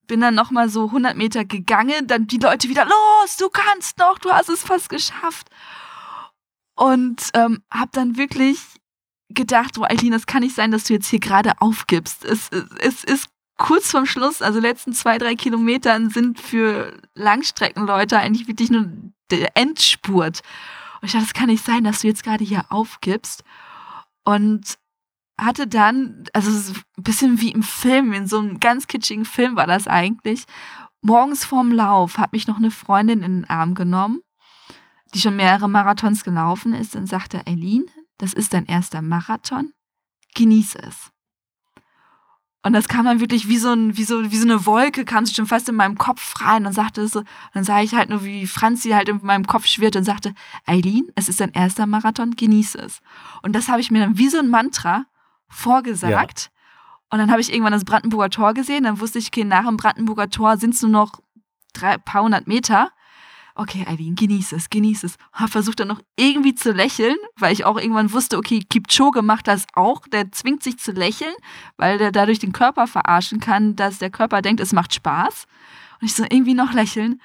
[0.06, 2.06] Bin dann nochmal so 100 Meter gegangen.
[2.08, 5.48] Dann die Leute wieder, los, du kannst noch, du hast es fast geschafft.
[6.74, 8.60] Und ähm, hab dann wirklich
[9.28, 12.24] gedacht, oh Eileen, das kann nicht sein, dass du jetzt hier gerade aufgibst.
[12.24, 13.28] Es, es, es ist
[13.60, 18.90] kurz vorm Schluss, also letzten zwei, drei Kilometern sind für Langstreckenleute eigentlich wirklich nur
[19.30, 20.40] der Endspurt.
[21.00, 23.44] Und ich dachte, das kann nicht sein, dass du jetzt gerade hier aufgibst.
[24.24, 24.78] Und
[25.38, 29.56] hatte dann, also so ein bisschen wie im Film, in so einem ganz kitschigen Film
[29.56, 30.44] war das eigentlich.
[31.02, 34.20] Morgens vorm Lauf hat mich noch eine Freundin in den Arm genommen,
[35.14, 39.72] die schon mehrere Marathons gelaufen ist und sagte, Eileen, das ist dein erster Marathon,
[40.34, 41.10] genieße es.
[42.62, 45.24] Und das kam dann wirklich wie so, ein, wie so, wie so eine Wolke, kam
[45.24, 47.22] sie schon fast in meinem Kopf rein und sagte so,
[47.54, 50.34] dann sah ich halt nur, wie Franzi halt in meinem Kopf schwirrt und sagte,
[50.66, 53.00] Eileen, es ist dein erster Marathon, genieße es.
[53.42, 55.06] Und das habe ich mir dann wie so ein Mantra
[55.48, 56.50] vorgesagt.
[57.08, 59.78] Und dann habe ich irgendwann das Brandenburger Tor gesehen, dann wusste ich, okay, nach dem
[59.78, 61.20] Brandenburger Tor sind es nur noch
[61.72, 62.90] drei, paar hundert Meter
[63.60, 65.16] okay, Eileen, genieß es, genieß es.
[65.32, 69.48] Hab versucht dann noch irgendwie zu lächeln, weil ich auch irgendwann wusste, okay, Kipchoge macht
[69.48, 70.06] das auch.
[70.08, 71.34] Der zwingt sich zu lächeln,
[71.76, 75.46] weil der dadurch den Körper verarschen kann, dass der Körper denkt, es macht Spaß.
[76.00, 77.20] Und ich so irgendwie noch lächeln.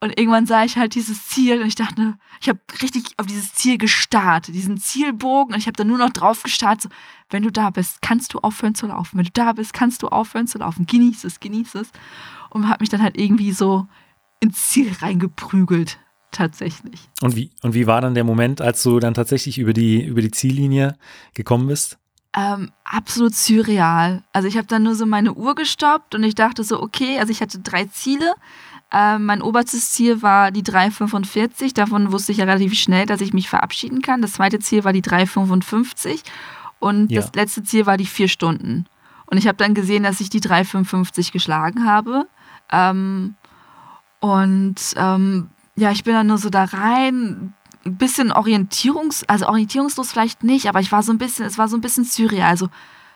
[0.00, 3.54] Und irgendwann sah ich halt dieses Ziel und ich dachte, ich habe richtig auf dieses
[3.54, 6.90] Ziel gestarrt, diesen Zielbogen und ich habe dann nur noch drauf gestarrt, so,
[7.30, 9.16] wenn du da bist, kannst du aufhören zu laufen.
[9.16, 10.84] Wenn du da bist, kannst du aufhören zu laufen.
[10.84, 11.92] Genieß es, genieß es.
[12.50, 13.86] Und habe mich dann halt irgendwie so
[14.40, 15.98] ins Ziel reingeprügelt,
[16.30, 17.08] tatsächlich.
[17.22, 20.20] Und wie, und wie war dann der Moment, als du dann tatsächlich über die, über
[20.20, 20.96] die Ziellinie
[21.34, 21.98] gekommen bist?
[22.36, 24.22] Ähm, absolut surreal.
[24.32, 27.30] Also ich habe dann nur so meine Uhr gestoppt und ich dachte so, okay, also
[27.32, 28.34] ich hatte drei Ziele.
[28.92, 31.74] Ähm, mein oberstes Ziel war die 3,45.
[31.74, 34.20] Davon wusste ich ja relativ schnell, dass ich mich verabschieden kann.
[34.22, 36.20] Das zweite Ziel war die 3,55
[36.78, 37.20] und Ja.
[37.22, 38.84] das letzte Ziel war die vier Stunden.
[39.26, 42.28] Und ich habe dann gesehen, dass ich die 3,55 geschlagen habe.
[42.70, 43.34] Ähm,
[44.26, 50.10] und ähm, ja, ich bin dann nur so da rein, ein bisschen orientierungs, also orientierungslos
[50.10, 52.48] vielleicht nicht, aber ich war so ein bisschen, es war so ein bisschen surreal.
[52.48, 52.68] Also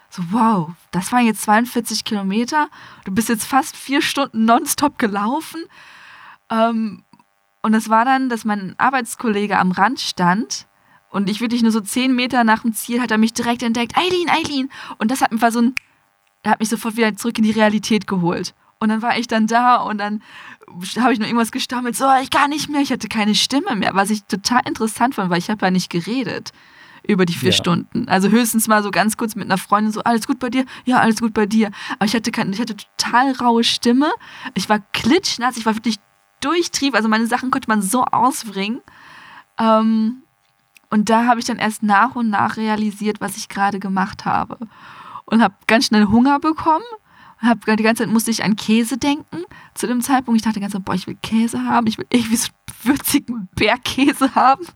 [0.09, 2.69] so, wow, das waren jetzt 42 Kilometer.
[3.05, 5.65] Du bist jetzt fast vier Stunden nonstop gelaufen.
[6.49, 7.03] Ähm,
[7.63, 10.67] und es war dann, dass mein Arbeitskollege am Rand stand
[11.11, 13.97] und ich wirklich nur so zehn Meter nach dem Ziel hat er mich direkt entdeckt.
[13.97, 14.71] Eileen, Eileen.
[14.99, 15.75] Und das hat mir so ein,
[16.47, 18.55] hat mich sofort wieder zurück in die Realität geholt.
[18.81, 20.23] Und dann war ich dann da und dann
[20.99, 23.95] habe ich nur irgendwas gestammelt, so, ich kann nicht mehr, ich hatte keine Stimme mehr,
[23.95, 26.53] was ich total interessant fand, weil ich habe ja nicht geredet
[27.07, 27.57] über die vier Ja.
[27.57, 28.09] Stunden.
[28.09, 30.65] Also höchstens mal so ganz kurz mit einer Freundin so, alles gut bei dir?
[30.85, 31.71] Ja, alles gut bei dir.
[31.99, 34.11] Aber ich hatte, kein, ich hatte total raue Stimme.
[34.55, 35.97] Ich war klitschnass, ich war wirklich
[36.41, 36.95] durchtrieb.
[36.95, 38.81] Also meine Sachen konnte man so ausbringen.
[39.59, 40.23] Ähm,
[40.91, 44.59] und da habe ich dann erst nach und nach realisiert, was ich gerade gemacht habe.
[45.27, 46.85] Und habe ganz schnell Hunger bekommen.
[47.41, 49.45] Hab, die ganze Zeit musste ich an Käse denken.
[49.75, 51.87] Zu dem Zeitpunkt, ich dachte die ganze Zeit, boah, ich will Käse haben.
[51.87, 52.51] Ich will irgendwie so
[52.85, 54.67] würzigen Bergkäse haben.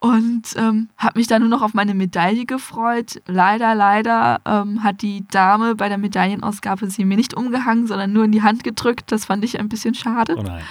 [0.00, 3.20] Und ähm, habe mich dann nur noch auf meine Medaille gefreut.
[3.26, 8.24] Leider, leider ähm, hat die Dame bei der Medaillenausgabe sie mir nicht umgehangen, sondern nur
[8.24, 9.10] in die Hand gedrückt.
[9.10, 10.36] Das fand ich ein bisschen schade.
[10.38, 10.62] Oh nein.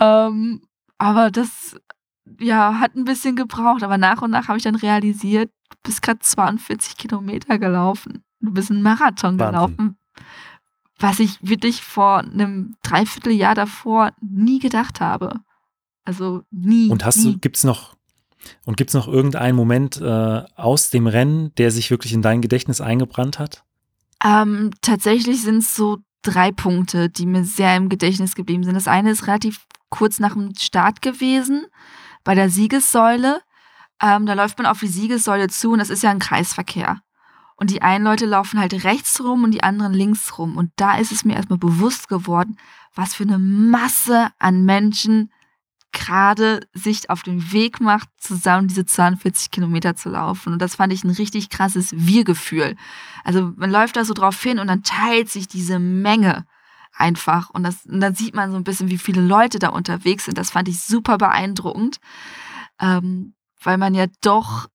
[0.00, 0.60] Ähm,
[0.98, 1.76] aber das
[2.38, 3.82] ja, hat ein bisschen gebraucht.
[3.82, 8.22] Aber nach und nach habe ich dann realisiert, du bist gerade 42 Kilometer gelaufen.
[8.40, 9.76] Du bist einen Marathon Wahnsinn.
[9.76, 9.98] gelaufen.
[10.98, 15.40] Was ich wirklich vor einem Dreivierteljahr davor nie gedacht habe.
[16.04, 16.88] Also nie.
[16.88, 17.32] Und hast nie.
[17.32, 17.94] du, gibt's noch,
[18.64, 22.80] und gibt's noch irgendeinen Moment äh, aus dem Rennen, der sich wirklich in dein Gedächtnis
[22.80, 23.64] eingebrannt hat?
[24.24, 28.74] Ähm, tatsächlich sind es so drei Punkte, die mir sehr im Gedächtnis geblieben sind.
[28.74, 31.66] Das eine ist relativ kurz nach dem Start gewesen,
[32.24, 33.40] bei der Siegessäule.
[34.02, 37.00] Ähm, da läuft man auf die Siegessäule zu und das ist ja ein Kreisverkehr.
[37.60, 40.56] Und die einen Leute laufen halt rechts rum und die anderen links rum.
[40.56, 42.56] Und da ist es mir erstmal bewusst geworden,
[42.94, 45.32] was für eine Masse an Menschen
[45.92, 50.52] gerade sich auf den Weg macht, zusammen diese 42 Kilometer zu laufen.
[50.52, 52.76] Und das fand ich ein richtig krasses Wir-Gefühl.
[53.24, 56.46] Also man läuft da so drauf hin und dann teilt sich diese Menge
[56.92, 57.50] einfach.
[57.50, 60.38] Und, das, und dann sieht man so ein bisschen, wie viele Leute da unterwegs sind.
[60.38, 61.98] Das fand ich super beeindruckend,
[62.80, 64.68] ähm, weil man ja doch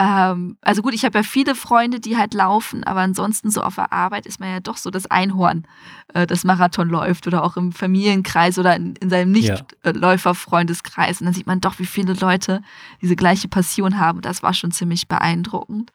[0.00, 3.74] ähm, also gut, ich habe ja viele Freunde, die halt laufen, aber ansonsten so auf
[3.74, 5.66] der Arbeit ist man ja doch so das Einhorn,
[6.14, 11.20] äh, das Marathon läuft oder auch im Familienkreis oder in, in seinem Nichtläufer-Freundeskreis.
[11.20, 12.62] Und dann sieht man doch, wie viele Leute
[13.02, 14.22] diese gleiche Passion haben.
[14.22, 15.92] Das war schon ziemlich beeindruckend.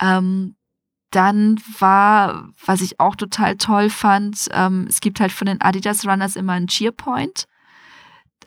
[0.00, 0.56] Ähm,
[1.12, 6.04] dann war, was ich auch total toll fand, ähm, es gibt halt von den Adidas
[6.04, 7.44] Runners immer einen Cheerpoint.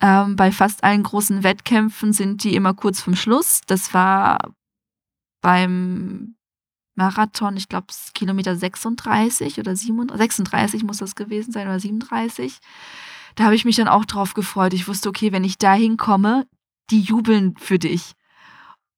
[0.01, 3.61] Ähm, bei fast allen großen Wettkämpfen sind die immer kurz vom Schluss.
[3.67, 4.37] Das war
[5.41, 6.35] beim
[6.95, 12.59] Marathon, ich glaube, Kilometer 36 oder 37, 36 muss das gewesen sein oder 37.
[13.35, 14.73] Da habe ich mich dann auch drauf gefreut.
[14.73, 16.47] Ich wusste, okay, wenn ich da hinkomme,
[16.89, 18.13] die jubeln für dich.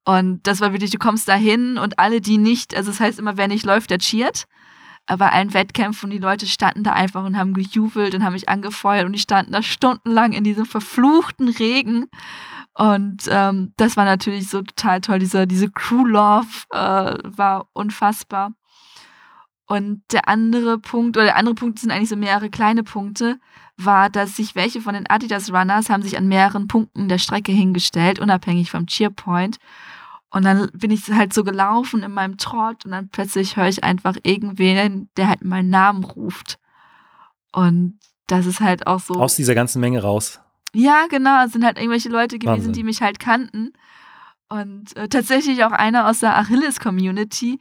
[0.06, 3.20] Und das war wirklich, du kommst da hin und alle, die nicht, also das heißt
[3.20, 4.46] immer, wer nicht läuft, der cheert.
[5.06, 9.06] Aber allen Wettkämpfen, die Leute standen da einfach und haben gejubelt und haben mich angefeuert
[9.06, 12.08] und die standen da stundenlang in diesem verfluchten Regen
[12.76, 15.20] und ähm, das war natürlich so total toll.
[15.20, 18.54] Diese, diese Crew Love äh, war unfassbar.
[19.66, 23.40] Und der andere Punkt, oder der andere Punkt sind eigentlich so mehrere kleine Punkte,
[23.78, 27.52] war, dass sich welche von den Adidas Runners haben sich an mehreren Punkten der Strecke
[27.52, 29.58] hingestellt, unabhängig vom Cheerpoint.
[30.30, 33.84] Und dann bin ich halt so gelaufen in meinem Trott und dann plötzlich höre ich
[33.84, 36.60] einfach irgendwen, der halt meinen Namen ruft.
[37.52, 39.14] Und das ist halt auch so.
[39.14, 40.43] Aus dieser ganzen Menge raus.
[40.74, 41.46] Ja, genau.
[41.46, 42.74] Es sind halt irgendwelche Leute gewesen, Wahnsinn.
[42.74, 43.74] die mich halt kannten.
[44.50, 47.60] Und äh, tatsächlich auch einer aus der Achilles-Community,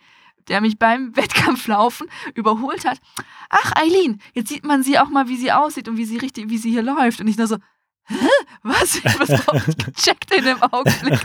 [0.48, 2.98] der mich beim Wettkampflaufen überholt hat.
[3.50, 6.48] Ach, Eileen, jetzt sieht man sie auch mal, wie sie aussieht und wie sie richtig,
[6.48, 7.20] wie sie hier läuft.
[7.20, 7.56] Und ich nur so,
[8.04, 8.16] Hä?
[8.62, 8.96] Was?
[8.96, 9.28] Ich was
[9.76, 11.20] gecheckt in dem Augenblick.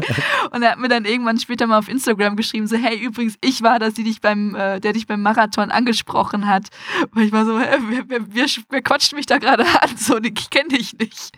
[0.52, 3.64] Und er hat mir dann irgendwann später mal auf Instagram geschrieben, so, hey, übrigens, ich
[3.64, 6.68] war das, die dich beim, äh, der dich beim Marathon angesprochen hat.
[7.16, 9.98] Und ich war so, hä, wer, wer, wer, wer quatscht mich da gerade an?
[9.98, 11.32] So, ich kenne dich nicht.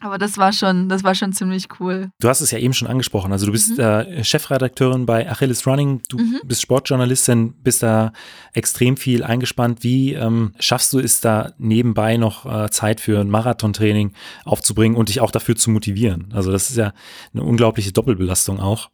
[0.00, 2.10] Aber das war schon, das war schon ziemlich cool.
[2.20, 3.32] Du hast es ja eben schon angesprochen.
[3.32, 3.80] Also du bist mhm.
[3.80, 6.40] äh, Chefredakteurin bei Achilles Running, du mhm.
[6.44, 8.12] bist Sportjournalistin, bist da
[8.52, 9.82] extrem viel eingespannt.
[9.82, 14.12] Wie ähm, schaffst du es da nebenbei noch äh, Zeit für ein Marathontraining
[14.44, 16.28] aufzubringen und dich auch dafür zu motivieren?
[16.34, 16.92] Also das ist ja
[17.32, 18.90] eine unglaubliche Doppelbelastung auch.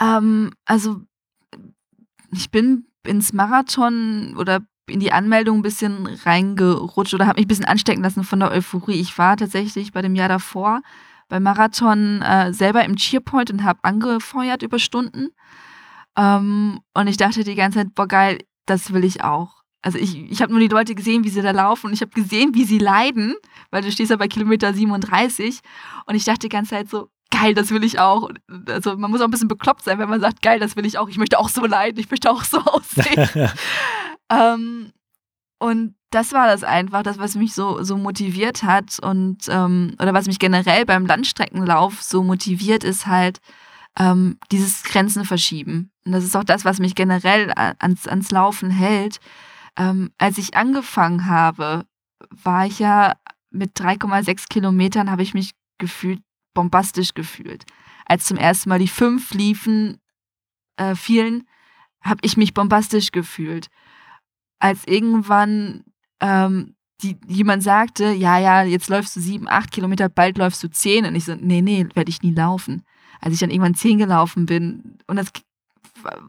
[0.00, 1.02] Ähm, also
[2.32, 7.48] ich bin ins Marathon oder in die Anmeldung ein bisschen reingerutscht oder habe mich ein
[7.48, 9.00] bisschen anstecken lassen von der Euphorie.
[9.00, 10.80] Ich war tatsächlich bei dem Jahr davor
[11.28, 15.28] beim Marathon äh, selber im Cheerpoint und habe angefeuert über Stunden.
[16.16, 19.58] Ähm, und ich dachte die ganze Zeit, boah geil, das will ich auch.
[19.82, 22.10] Also ich, ich habe nur die Leute gesehen, wie sie da laufen und ich habe
[22.10, 23.34] gesehen, wie sie leiden,
[23.70, 25.60] weil du stehst ja bei Kilometer 37
[26.06, 28.28] und ich dachte die ganze Zeit so, geil, das will ich auch.
[28.66, 30.98] Also man muss auch ein bisschen bekloppt sein, wenn man sagt, geil, das will ich
[30.98, 31.08] auch.
[31.08, 33.28] Ich möchte auch so leiden, ich möchte auch so aussehen.
[34.30, 34.92] ähm,
[35.58, 40.14] und das war das einfach, das, was mich so, so motiviert hat und ähm, oder
[40.14, 43.40] was mich generell beim Landstreckenlauf so motiviert, ist halt
[43.98, 45.90] ähm, dieses Grenzen verschieben.
[46.06, 49.20] Und das ist auch das, was mich generell ans, ans Laufen hält.
[49.76, 51.84] Ähm, als ich angefangen habe,
[52.30, 53.16] war ich ja
[53.50, 56.22] mit 3,6 Kilometern, habe ich mich gefühlt
[56.54, 57.64] bombastisch gefühlt.
[58.06, 60.00] Als zum ersten Mal die fünf liefen,
[60.76, 61.46] äh, fielen,
[62.00, 63.68] habe ich mich bombastisch gefühlt.
[64.58, 65.84] Als irgendwann
[66.20, 70.70] ähm, die, jemand sagte, ja, ja, jetzt läufst du sieben, acht Kilometer, bald läufst du
[70.70, 71.04] zehn.
[71.04, 72.84] Und ich so, nee, nee, werde ich nie laufen.
[73.20, 75.28] Als ich dann irgendwann zehn gelaufen bin, und das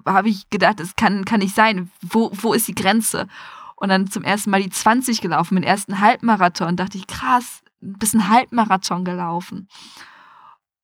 [0.06, 1.92] habe ich gedacht, das kann, kann nicht sein.
[2.02, 3.28] Wo, wo ist die Grenze?
[3.76, 7.94] Und dann zum ersten Mal die 20 gelaufen, den ersten Halbmarathon, dachte ich, krass, ein
[7.94, 9.68] bisschen Halbmarathon gelaufen.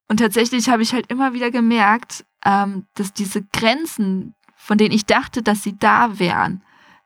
[0.07, 5.05] Und tatsächlich habe ich halt immer wieder gemerkt, ähm, dass diese Grenzen, von denen ich
[5.05, 6.63] dachte, dass sie da wären,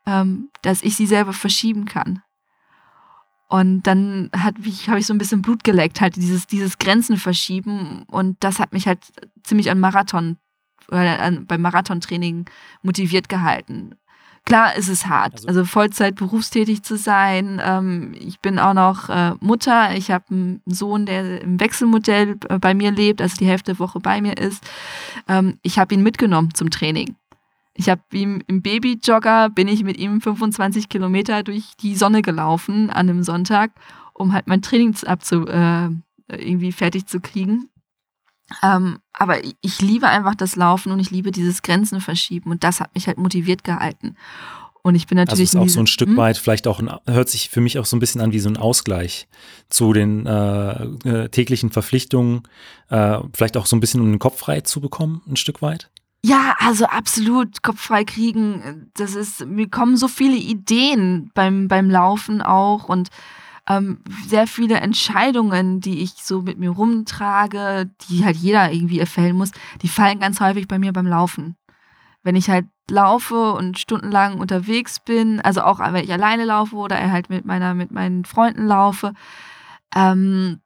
[0.10, 2.24] ähm, dass ich sie selber verschieben kann.
[3.48, 8.04] Und dann habe ich, so ein bisschen Blut geleckt, halt dieses, dieses Grenzen verschieben.
[8.08, 9.00] Und das hat mich halt
[9.44, 10.38] ziemlich an Marathon,
[10.88, 12.46] oder an, beim Marathontraining
[12.82, 13.96] motiviert gehalten.
[14.46, 17.62] Klar ist es hart, also, also Vollzeit berufstätig zu sein.
[17.64, 19.96] Ähm, ich bin auch noch äh, Mutter.
[19.96, 23.80] Ich habe einen Sohn, der im Wechselmodell äh, bei mir lebt, also die Hälfte der
[23.80, 24.64] Woche bei mir ist.
[25.28, 27.16] Ähm, ich habe ihn mitgenommen zum Training.
[27.74, 32.90] Ich habe ihm im Babyjogger, bin ich mit ihm 25 Kilometer durch die Sonne gelaufen
[32.90, 33.72] an einem Sonntag,
[34.14, 35.90] um halt mein Training abzu, äh,
[36.28, 37.70] irgendwie fertig zu kriegen.
[38.64, 42.80] Ähm, aber ich liebe einfach das Laufen und ich liebe dieses Grenzen verschieben und das
[42.80, 44.16] hat mich halt motiviert gehalten.
[44.82, 45.50] Und ich bin natürlich.
[45.50, 46.18] Also ist auch so ein Stück hm?
[46.18, 48.50] weit, vielleicht auch, ein, hört sich für mich auch so ein bisschen an wie so
[48.50, 49.28] ein Ausgleich
[49.70, 52.44] zu den äh, äh, täglichen Verpflichtungen,
[52.90, 55.90] äh, vielleicht auch so ein bisschen, um den Kopf frei zu bekommen, ein Stück weit.
[56.24, 58.92] Ja, also absolut Kopf frei kriegen.
[58.96, 63.10] Das ist, mir kommen so viele Ideen beim, beim Laufen auch und
[63.70, 69.38] ähm, sehr viele Entscheidungen, die ich so mit mir rumtrage, die halt jeder irgendwie erfällen
[69.38, 69.52] muss,
[69.82, 71.56] die fallen ganz häufig bei mir beim Laufen.
[72.24, 76.98] Wenn ich halt laufe und stundenlang unterwegs bin, also auch wenn ich alleine laufe oder
[77.12, 79.14] halt mit meiner, mit meinen Freunden laufe,
[79.96, 80.60] ähm,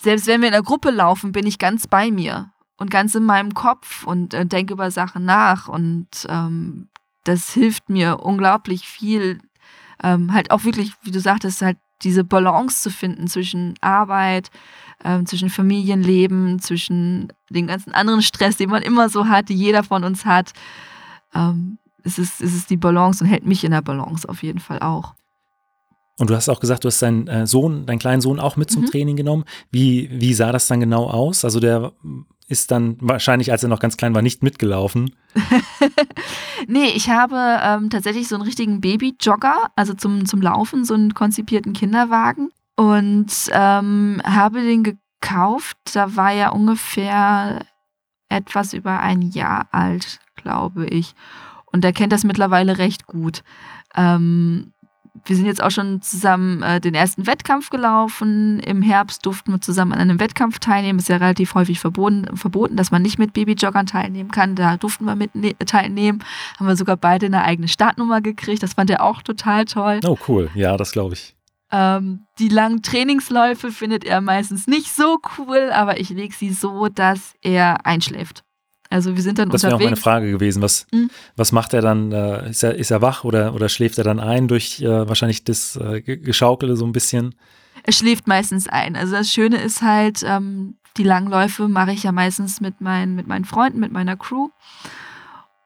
[0.00, 3.24] selbst wenn wir in der Gruppe laufen, bin ich ganz bei mir und ganz in
[3.24, 6.88] meinem Kopf und äh, denke über Sachen nach und ähm,
[7.24, 9.40] das hilft mir unglaublich viel,
[10.02, 14.50] ähm, halt auch wirklich, wie du sagtest, halt diese Balance zu finden zwischen Arbeit,
[15.04, 19.82] ähm, zwischen Familienleben, zwischen dem ganzen anderen Stress, den man immer so hat, die jeder
[19.82, 20.52] von uns hat.
[21.34, 24.60] Ähm, es, ist, es ist die Balance und hält mich in der Balance auf jeden
[24.60, 25.14] Fall auch.
[26.18, 28.70] Und du hast auch gesagt, du hast deinen äh, Sohn, deinen kleinen Sohn auch mit
[28.70, 28.86] zum mhm.
[28.86, 29.44] Training genommen.
[29.70, 31.44] Wie, wie sah das dann genau aus?
[31.44, 31.92] Also der
[32.48, 35.14] ist dann wahrscheinlich, als er noch ganz klein war, nicht mitgelaufen.
[36.66, 41.14] nee, ich habe ähm, tatsächlich so einen richtigen Baby-Jogger, also zum, zum Laufen, so einen
[41.14, 42.50] konzipierten Kinderwagen.
[42.74, 45.76] Und ähm, habe den gekauft.
[45.92, 47.64] Da war er ungefähr
[48.28, 51.14] etwas über ein Jahr alt, glaube ich.
[51.66, 53.42] Und er kennt das mittlerweile recht gut.
[53.94, 54.72] Ähm,
[55.24, 58.60] wir sind jetzt auch schon zusammen äh, den ersten Wettkampf gelaufen.
[58.60, 60.98] Im Herbst durften wir zusammen an einem Wettkampf teilnehmen.
[60.98, 64.54] Ist ja relativ häufig verboten, verboten dass man nicht mit Babyjoggern teilnehmen kann.
[64.54, 66.24] Da durften wir mit ne teilnehmen.
[66.58, 68.62] Haben wir sogar beide eine eigene Startnummer gekriegt.
[68.62, 70.00] Das fand er auch total toll.
[70.06, 70.50] Oh, cool.
[70.54, 71.34] Ja, das glaube ich.
[71.70, 76.88] Ähm, die langen Trainingsläufe findet er meistens nicht so cool, aber ich lege sie so,
[76.88, 78.42] dass er einschläft.
[78.90, 79.62] Also wir sind dann das unterwegs.
[79.62, 80.62] Das wäre auch meine Frage gewesen.
[80.62, 81.10] Was, hm?
[81.36, 82.12] was macht er dann?
[82.12, 85.44] Äh, ist, er, ist er wach oder, oder schläft er dann ein durch äh, wahrscheinlich
[85.44, 87.34] das äh, Geschaukel so ein bisschen?
[87.82, 88.96] Er schläft meistens ein.
[88.96, 93.26] Also das Schöne ist halt, ähm, die Langläufe mache ich ja meistens mit, mein, mit
[93.26, 94.48] meinen Freunden, mit meiner Crew.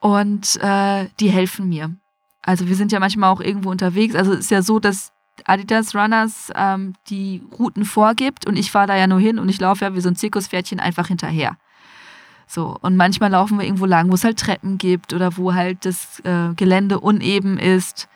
[0.00, 1.94] Und äh, die helfen mir.
[2.42, 4.16] Also wir sind ja manchmal auch irgendwo unterwegs.
[4.16, 5.12] Also es ist ja so, dass
[5.44, 9.60] Adidas Runners ähm, die Routen vorgibt und ich fahre da ja nur hin und ich
[9.60, 11.56] laufe ja wie so ein Zirkuspferdchen einfach hinterher.
[12.52, 15.86] So, und manchmal laufen wir irgendwo lang, wo es halt Treppen gibt oder wo halt
[15.86, 18.08] das äh, Gelände uneben ist.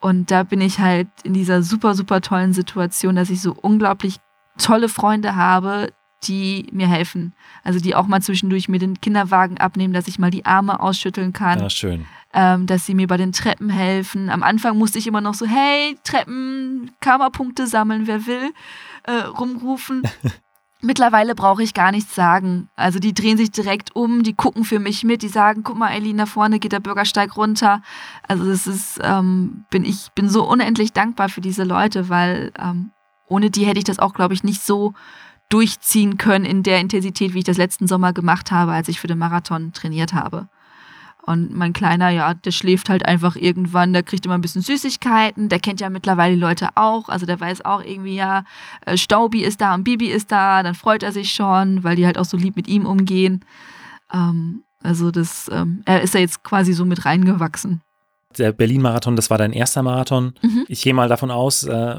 [0.00, 4.16] Und da bin ich halt in dieser super, super tollen Situation, dass ich so unglaublich
[4.58, 7.32] tolle Freunde habe, die mir helfen.
[7.64, 11.32] Also die auch mal zwischendurch mir den Kinderwagen abnehmen, dass ich mal die Arme ausschütteln
[11.32, 11.60] kann.
[11.60, 12.04] Ja, schön.
[12.34, 14.28] Ähm, dass sie mir bei den Treppen helfen.
[14.28, 18.52] Am Anfang musste ich immer noch so, hey, Treppen, Karma-Punkte sammeln, wer will,
[19.04, 20.02] äh, rumrufen.
[20.82, 22.70] Mittlerweile brauche ich gar nichts sagen.
[22.74, 25.90] Also die drehen sich direkt um, die gucken für mich mit, die sagen, guck mal,
[25.90, 27.82] Eileen, da vorne geht der Bürgersteig runter.
[28.26, 32.92] Also das ist, ähm, bin ich bin so unendlich dankbar für diese Leute, weil ähm,
[33.26, 34.94] ohne die hätte ich das auch, glaube ich, nicht so
[35.50, 39.08] durchziehen können in der Intensität, wie ich das letzten Sommer gemacht habe, als ich für
[39.08, 40.48] den Marathon trainiert habe.
[41.26, 45.48] Und mein Kleiner, ja, der schläft halt einfach irgendwann, der kriegt immer ein bisschen Süßigkeiten,
[45.48, 48.44] der kennt ja mittlerweile die Leute auch, also der weiß auch irgendwie, ja,
[48.86, 52.06] äh, Staubi ist da und Bibi ist da, dann freut er sich schon, weil die
[52.06, 53.44] halt auch so lieb mit ihm umgehen.
[54.12, 57.82] Ähm, also das, ähm, er ist ja jetzt quasi so mit reingewachsen.
[58.38, 60.34] Der Berlin-Marathon, das war dein erster Marathon.
[60.40, 60.64] Mhm.
[60.68, 61.96] Ich gehe mal davon aus, äh,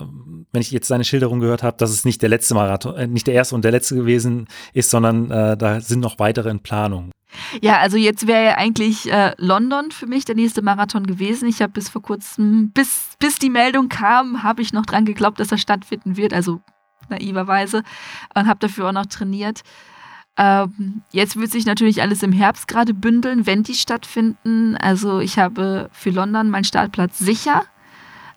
[0.51, 3.27] wenn ich jetzt deine Schilderung gehört habe, dass es nicht der letzte Marathon, äh, nicht
[3.27, 7.11] der erste und der letzte gewesen ist, sondern äh, da sind noch weitere in Planung.
[7.61, 11.47] Ja, also jetzt wäre ja eigentlich äh, London für mich der nächste Marathon gewesen.
[11.47, 15.39] Ich habe bis vor kurzem, bis, bis die Meldung kam, habe ich noch dran geglaubt,
[15.39, 16.61] dass er stattfinden wird, also
[17.09, 17.83] naiverweise,
[18.35, 19.61] und habe dafür auch noch trainiert.
[20.37, 24.77] Ähm, jetzt wird sich natürlich alles im Herbst gerade bündeln, wenn die stattfinden.
[24.77, 27.63] Also ich habe für London meinen Startplatz sicher.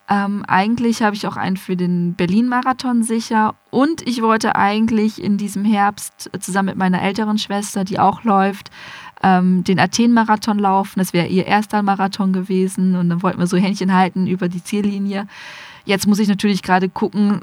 [0.07, 3.55] Ähm, eigentlich habe ich auch einen für den Berlin-Marathon sicher.
[3.71, 8.69] Und ich wollte eigentlich in diesem Herbst zusammen mit meiner älteren Schwester, die auch läuft,
[9.23, 10.99] ähm, den Athen-Marathon laufen.
[10.99, 12.95] Das wäre ihr erster Marathon gewesen.
[12.95, 15.27] Und dann wollten wir so Händchen halten über die Ziellinie.
[15.85, 17.41] Jetzt muss ich natürlich gerade gucken,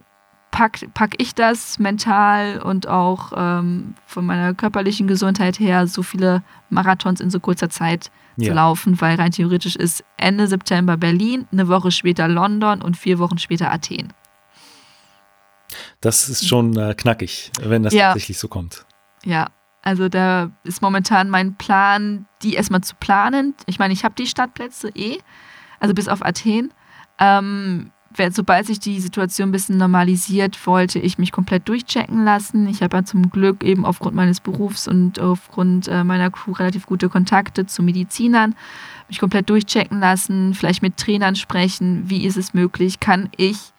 [0.53, 6.45] pack, pack ich das mental und auch ähm, von meiner körperlichen Gesundheit her, so viele
[6.71, 8.49] Marathons in so kurzer Zeit ja.
[8.49, 13.19] zu laufen, weil rein theoretisch ist Ende September Berlin, eine Woche später London und vier
[13.19, 14.13] Wochen später Athen.
[16.01, 18.09] Das ist schon äh, knackig, wenn das ja.
[18.09, 18.85] tatsächlich so kommt.
[19.25, 19.49] Ja,
[19.83, 23.55] also da ist momentan mein Plan, die erstmal zu planen.
[23.67, 25.19] Ich meine, ich habe die Stadtplätze eh,
[25.81, 26.73] also bis auf Athen.
[27.19, 27.91] Ähm,
[28.31, 32.67] sobald sich die Situation ein bisschen normalisiert, wollte ich mich komplett durchchecken lassen.
[32.67, 36.87] Ich habe ja zum Glück eben aufgrund meines Berufs und aufgrund äh, meiner Crew relativ
[36.87, 38.55] gute Kontakte zu Medizinern,
[39.09, 43.73] mich komplett durchchecken lassen, vielleicht mit Trainern sprechen, wie ist es möglich, kann ich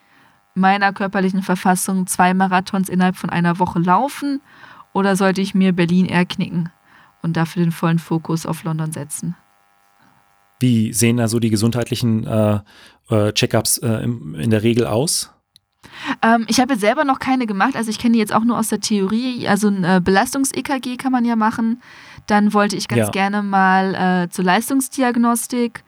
[0.54, 4.40] meiner körperlichen Verfassung zwei Marathons innerhalb von einer Woche laufen
[4.92, 6.70] oder sollte ich mir Berlin eher knicken
[7.22, 9.36] und dafür den vollen Fokus auf London setzen?
[10.60, 12.60] Wie sehen da so die gesundheitlichen äh,
[13.10, 15.30] äh, Checkups äh, in, der Regel aus?
[16.22, 18.58] Ähm, ich habe jetzt selber noch keine gemacht, also ich kenne die jetzt auch nur
[18.58, 19.46] aus der Theorie.
[19.48, 21.82] Also ein äh, Belastungs-EKG kann man ja machen.
[22.26, 23.10] Dann wollte ich ganz ja.
[23.10, 23.94] gerne mal
[24.24, 25.84] äh, zur Leistungsdiagnostik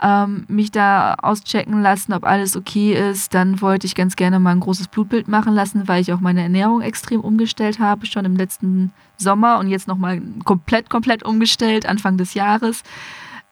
[0.00, 3.34] ähm, mich da auschecken lassen, ob alles okay ist.
[3.34, 6.42] Dann wollte ich ganz gerne mal ein großes Blutbild machen lassen, weil ich auch meine
[6.42, 12.16] Ernährung extrem umgestellt habe, schon im letzten Sommer und jetzt nochmal komplett, komplett umgestellt, Anfang
[12.16, 12.82] des Jahres.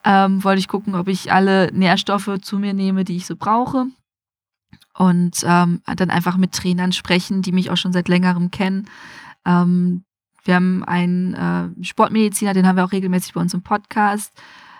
[0.03, 3.87] Ähm, wollte ich gucken, ob ich alle Nährstoffe zu mir nehme, die ich so brauche.
[4.93, 8.89] Und ähm, dann einfach mit Trainern sprechen, die mich auch schon seit längerem kennen.
[9.45, 10.03] Ähm,
[10.43, 14.33] wir haben einen äh, Sportmediziner, den haben wir auch regelmäßig bei uns im Podcast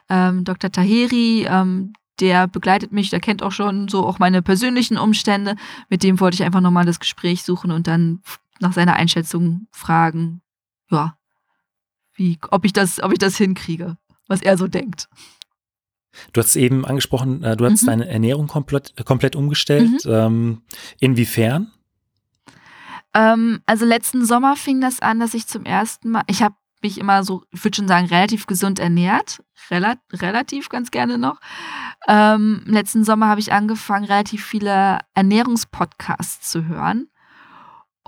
[0.09, 0.71] ähm, Dr.
[0.71, 5.55] Taheri, ähm, der begleitet mich, der kennt auch schon so auch meine persönlichen Umstände.
[5.89, 8.21] Mit dem wollte ich einfach nochmal das Gespräch suchen und dann
[8.59, 10.41] nach seiner Einschätzung fragen,
[10.89, 11.15] ja,
[12.15, 13.97] wie, ob ich das, ob ich das hinkriege,
[14.27, 15.07] was er so denkt.
[16.33, 17.87] Du hast eben angesprochen, äh, du hast mhm.
[17.87, 20.05] deine Ernährung komplett, komplett umgestellt.
[20.05, 20.11] Mhm.
[20.11, 20.61] Ähm,
[20.99, 21.71] inwiefern?
[23.13, 26.99] Ähm, also letzten Sommer fing das an, dass ich zum ersten Mal, ich habe mich
[26.99, 29.41] immer so, ich würde schon sagen, relativ gesund ernährt.
[29.69, 31.39] Rel relativ ganz gerne noch.
[32.07, 37.09] Ähm, letzten Sommer habe ich angefangen, relativ viele Ernährungspodcasts zu hören.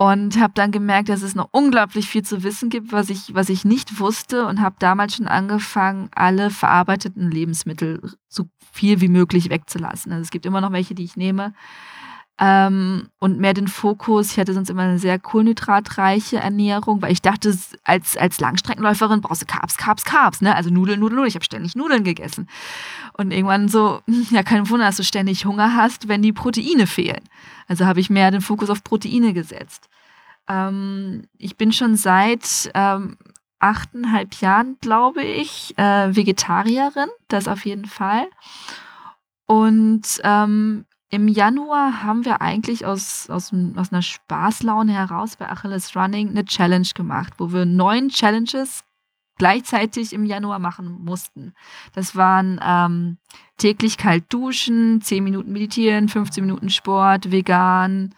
[0.00, 3.50] Und habe dann gemerkt, dass es noch unglaublich viel zu wissen gibt, was ich, was
[3.50, 4.46] ich nicht wusste.
[4.46, 10.10] Und habe damals schon angefangen, alle verarbeiteten Lebensmittel so viel wie möglich wegzulassen.
[10.12, 11.52] Also es gibt immer noch welche, die ich nehme
[12.42, 14.32] ähm, und mehr den Fokus.
[14.32, 19.42] Ich hatte sonst immer eine sehr kohlenhydratreiche Ernährung, weil ich dachte, als, als Langstreckenläuferin brauchst
[19.42, 20.56] du Carbs, Carbs, Carbs, ne?
[20.56, 21.28] Also Nudeln, Nudeln, Nudeln.
[21.28, 22.48] Ich habe ständig Nudeln gegessen.
[23.12, 26.86] Und irgendwann so, hm, ja, kein Wunder, dass du ständig Hunger hast, wenn die Proteine
[26.86, 27.20] fehlen.
[27.68, 29.90] Also habe ich mehr den Fokus auf Proteine gesetzt.
[30.48, 33.18] Ähm, ich bin schon seit ähm,
[33.58, 38.28] achteinhalb Jahren, glaube ich, äh, Vegetarierin, das auf jeden Fall.
[39.44, 45.94] Und ähm, im Januar haben wir eigentlich aus, aus, aus einer Spaßlaune heraus bei Achilles
[45.96, 48.84] Running eine Challenge gemacht, wo wir neun Challenges
[49.36, 51.54] gleichzeitig im Januar machen mussten.
[51.94, 53.18] Das waren ähm,
[53.56, 58.14] täglich kalt duschen, 10 Minuten meditieren, 15 Minuten Sport, vegan,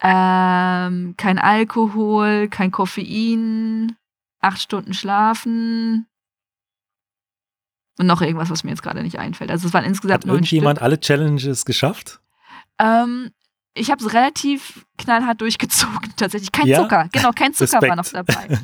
[0.00, 3.96] ähm, kein Alkohol, kein Koffein,
[4.40, 6.06] acht Stunden schlafen,
[7.98, 9.50] und noch irgendwas, was mir jetzt gerade nicht einfällt.
[9.50, 10.84] Also es waren insgesamt Hat irgendjemand Stück.
[10.84, 12.20] alle Challenges geschafft?
[12.78, 13.30] Ähm,
[13.74, 16.52] ich habe es relativ knallhart durchgezogen, tatsächlich.
[16.52, 16.82] Kein ja?
[16.82, 17.88] Zucker, genau, kein Zucker Respekt.
[17.88, 18.58] war noch dabei.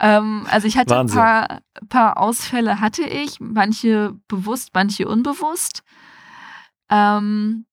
[0.00, 5.82] ähm, also ich hatte ein paar, paar, Ausfälle, hatte ich, manche bewusst, manche unbewusst.
[6.88, 7.66] Ähm,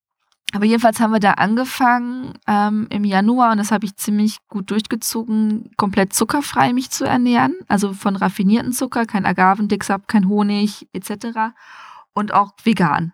[0.53, 4.69] aber jedenfalls haben wir da angefangen ähm, im Januar und das habe ich ziemlich gut
[4.69, 7.55] durchgezogen, komplett zuckerfrei mich zu ernähren.
[7.67, 11.55] Also von raffinierten Zucker, kein Agavendicksab, kein Honig etc.
[12.13, 13.13] Und auch vegan.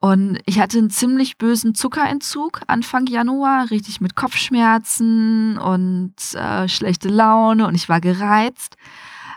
[0.00, 7.08] Und ich hatte einen ziemlich bösen Zuckerentzug Anfang Januar, richtig mit Kopfschmerzen und äh, schlechte
[7.08, 8.76] Laune und ich war gereizt.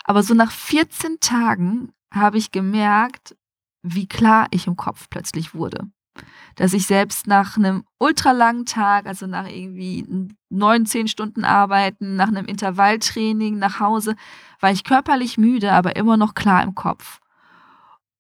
[0.04, 3.38] Aber so nach 14 Tagen habe ich gemerkt,
[3.82, 5.88] wie klar ich im Kopf plötzlich wurde
[6.56, 10.06] dass ich selbst nach einem ultralangen Tag, also nach irgendwie
[10.50, 14.16] neun, zehn Stunden Arbeiten, nach einem Intervalltraining nach Hause,
[14.60, 17.20] war ich körperlich müde, aber immer noch klar im Kopf.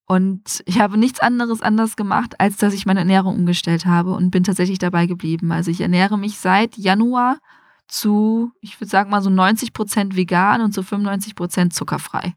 [0.06, 4.32] Und ich habe nichts anderes anders gemacht, als dass ich meine Ernährung umgestellt habe und
[4.32, 5.52] bin tatsächlich dabei geblieben.
[5.52, 7.38] Also ich ernähre mich seit Januar
[7.90, 12.36] zu, ich würde sagen mal so 90 Prozent vegan und zu 95 Prozent zuckerfrei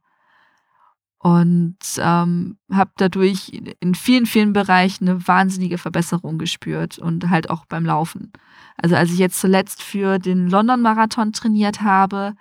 [1.22, 7.66] und ähm, habe dadurch in vielen, vielen Bereichen eine wahnsinnige Verbesserung gespürt und halt auch
[7.66, 8.32] beim Laufen.
[8.78, 12.34] Also als ich jetzt zuletzt für den London-Marathon trainiert habe,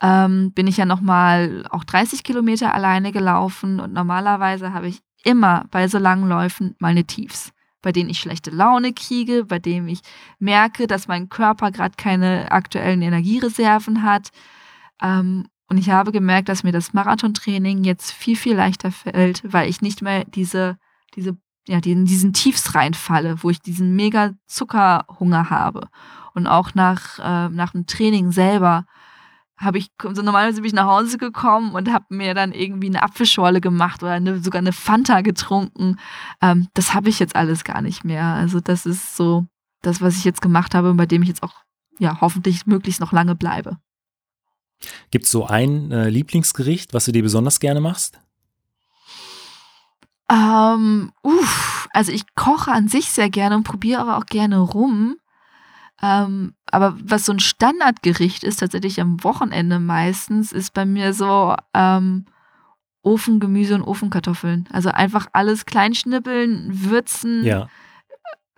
[0.00, 5.66] ähm, bin ich ja nochmal auch 30 Kilometer alleine gelaufen und normalerweise habe ich immer
[5.70, 7.52] bei so langen Läufen meine Tiefs,
[7.82, 10.00] bei denen ich schlechte Laune kriege, bei denen ich
[10.38, 14.30] merke, dass mein Körper gerade keine aktuellen Energiereserven hat.
[15.02, 19.68] Ähm, und ich habe gemerkt, dass mir das Marathontraining jetzt viel, viel leichter fällt, weil
[19.68, 20.78] ich nicht mehr diese,
[21.14, 25.88] diese, ja, in diesen Tiefs reinfalle, wo ich diesen mega Zuckerhunger habe.
[26.34, 28.86] Und auch nach, äh, nach dem Training selber
[29.58, 33.02] habe ich, so normalerweise bin ich nach Hause gekommen und habe mir dann irgendwie eine
[33.02, 35.96] Apfelschorle gemacht oder eine, sogar eine Fanta getrunken.
[36.40, 38.24] Ähm, das habe ich jetzt alles gar nicht mehr.
[38.24, 39.46] Also das ist so
[39.82, 41.54] das, was ich jetzt gemacht habe und bei dem ich jetzt auch
[41.98, 43.78] ja hoffentlich möglichst noch lange bleibe.
[45.10, 48.20] Gibt es so ein äh, Lieblingsgericht, was du dir besonders gerne machst?
[50.30, 55.16] Ähm, uff, also ich koche an sich sehr gerne und probiere aber auch gerne rum.
[56.00, 61.56] Ähm, aber was so ein Standardgericht ist, tatsächlich am Wochenende meistens, ist bei mir so
[61.74, 62.26] ähm,
[63.02, 64.68] Ofengemüse und Ofenkartoffeln.
[64.70, 67.68] Also einfach alles kleinschnippeln, würzen, ja.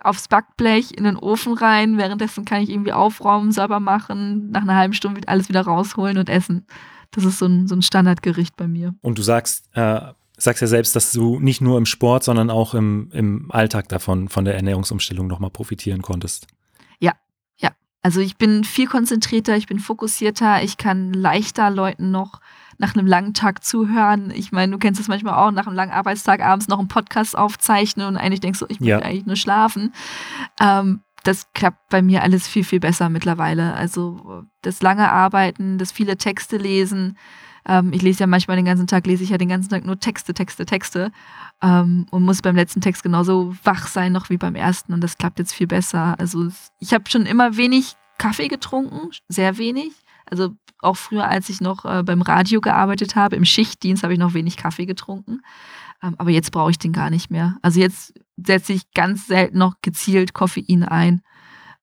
[0.03, 1.97] Aufs Backblech, in den Ofen rein.
[1.97, 6.29] Währenddessen kann ich irgendwie aufräumen, sauber machen, nach einer halben Stunde alles wieder rausholen und
[6.29, 6.65] essen.
[7.11, 8.93] Das ist so ein, so ein Standardgericht bei mir.
[9.01, 10.01] Und du sagst, äh,
[10.37, 14.29] sagst ja selbst, dass du nicht nur im Sport, sondern auch im, im Alltag davon,
[14.29, 16.47] von der Ernährungsumstellung nochmal profitieren konntest.
[18.03, 22.41] Also ich bin viel konzentrierter, ich bin fokussierter, ich kann leichter Leuten noch
[22.81, 24.31] nach einem langen Tag zuhören.
[24.31, 27.37] Ich meine, du kennst es manchmal auch, nach einem langen Arbeitstag abends noch einen Podcast
[27.37, 28.99] aufzeichnen und eigentlich denkst du, ich möchte ja.
[28.99, 29.93] eigentlich nur schlafen.
[30.59, 33.73] Ähm, das klappt bei mir alles viel, viel besser mittlerweile.
[33.75, 37.17] Also das lange Arbeiten, das viele Texte lesen,
[37.67, 39.99] ähm, ich lese ja manchmal den ganzen Tag, lese ich ja den ganzen Tag nur
[39.99, 41.11] Texte, Texte, Texte
[41.61, 45.19] ähm, und muss beim letzten Text genauso wach sein noch wie beim ersten und das
[45.19, 46.15] klappt jetzt viel besser.
[46.19, 46.47] Also
[46.79, 49.93] ich habe schon immer wenig Kaffee getrunken, sehr wenig.
[50.25, 54.19] Also auch früher, als ich noch äh, beim Radio gearbeitet habe, im Schichtdienst habe ich
[54.19, 55.41] noch wenig Kaffee getrunken.
[56.01, 57.57] Ähm, aber jetzt brauche ich den gar nicht mehr.
[57.61, 61.21] Also jetzt setze ich ganz selten noch gezielt Koffein ein.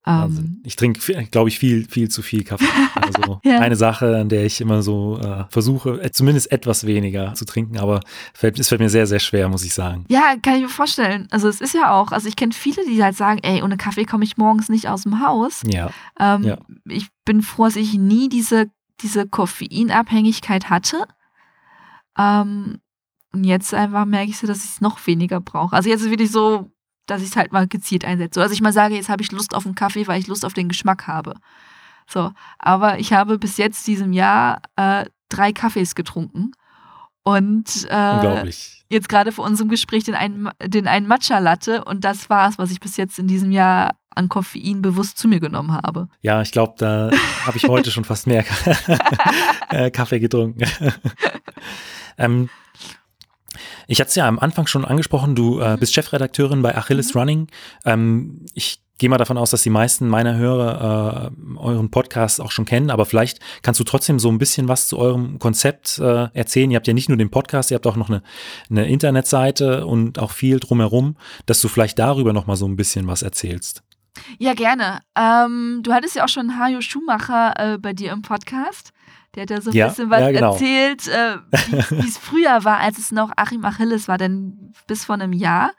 [0.09, 2.65] Ähm, ich trinke, glaube ich, viel, viel zu viel Kaffee.
[2.99, 3.61] Also ja.
[3.61, 7.79] eine Sache, an der ich immer so äh, versuche, äh, zumindest etwas weniger zu trinken,
[7.79, 8.01] aber
[8.35, 10.05] fällt, es fällt mir sehr, sehr schwer, muss ich sagen.
[10.09, 11.27] Ja, kann ich mir vorstellen.
[11.31, 14.05] Also es ist ja auch, also ich kenne viele, die halt sagen, ey, ohne Kaffee
[14.05, 15.63] komme ich morgens nicht aus dem Haus.
[15.67, 15.91] Ja.
[16.21, 16.59] Ähm, ja.
[16.85, 21.07] Ich bin froh, dass ich nie diese, diese Koffeinabhängigkeit hatte.
[22.19, 22.81] Ähm,
[23.33, 25.75] und jetzt einfach merke ich so, dass ich es noch weniger brauche.
[25.75, 26.71] Also jetzt ist wirklich so,
[27.11, 28.41] dass ich es halt mal gezielt einsetze.
[28.41, 30.53] Also ich mal sage, jetzt habe ich Lust auf einen Kaffee, weil ich Lust auf
[30.53, 31.35] den Geschmack habe.
[32.07, 36.53] So, aber ich habe bis jetzt diesem Jahr äh, drei Kaffees getrunken.
[37.23, 38.51] Und äh,
[38.89, 42.71] jetzt gerade vor unserem Gespräch den einen, den einen Matcha-Latte und das war es, was
[42.71, 46.09] ich bis jetzt in diesem Jahr an Koffein bewusst zu mir genommen habe.
[46.23, 47.11] Ja, ich glaube, da
[47.45, 48.45] habe ich heute schon fast mehr
[49.69, 50.65] äh, Kaffee getrunken.
[52.19, 52.49] ähm,
[53.89, 57.21] ich hatte es ja am Anfang schon angesprochen, du äh, bist Chefredakteurin bei Achilles mhm.
[57.21, 57.47] Running.
[57.85, 62.51] Ähm, ich gehe mal davon aus, dass die meisten meiner Hörer äh, euren Podcast auch
[62.51, 66.29] schon kennen, aber vielleicht kannst du trotzdem so ein bisschen was zu eurem Konzept äh,
[66.35, 66.71] erzählen.
[66.71, 68.23] Ihr habt ja nicht nur den Podcast, ihr habt auch noch eine,
[68.69, 71.17] eine Internetseite und auch viel drumherum,
[71.47, 73.83] dass du vielleicht darüber noch mal so ein bisschen was erzählst.
[74.39, 75.01] Ja, gerne.
[75.17, 78.93] Ähm, du hattest ja auch schon Hajo Schumacher äh, bei dir im Podcast.
[79.39, 80.53] Der hat ja so ein ja, bisschen was ja, genau.
[80.53, 81.37] erzählt, äh,
[81.91, 84.19] wie es früher war, als es noch Achim Achilles war.
[84.19, 85.71] Denn bis vor einem Jahr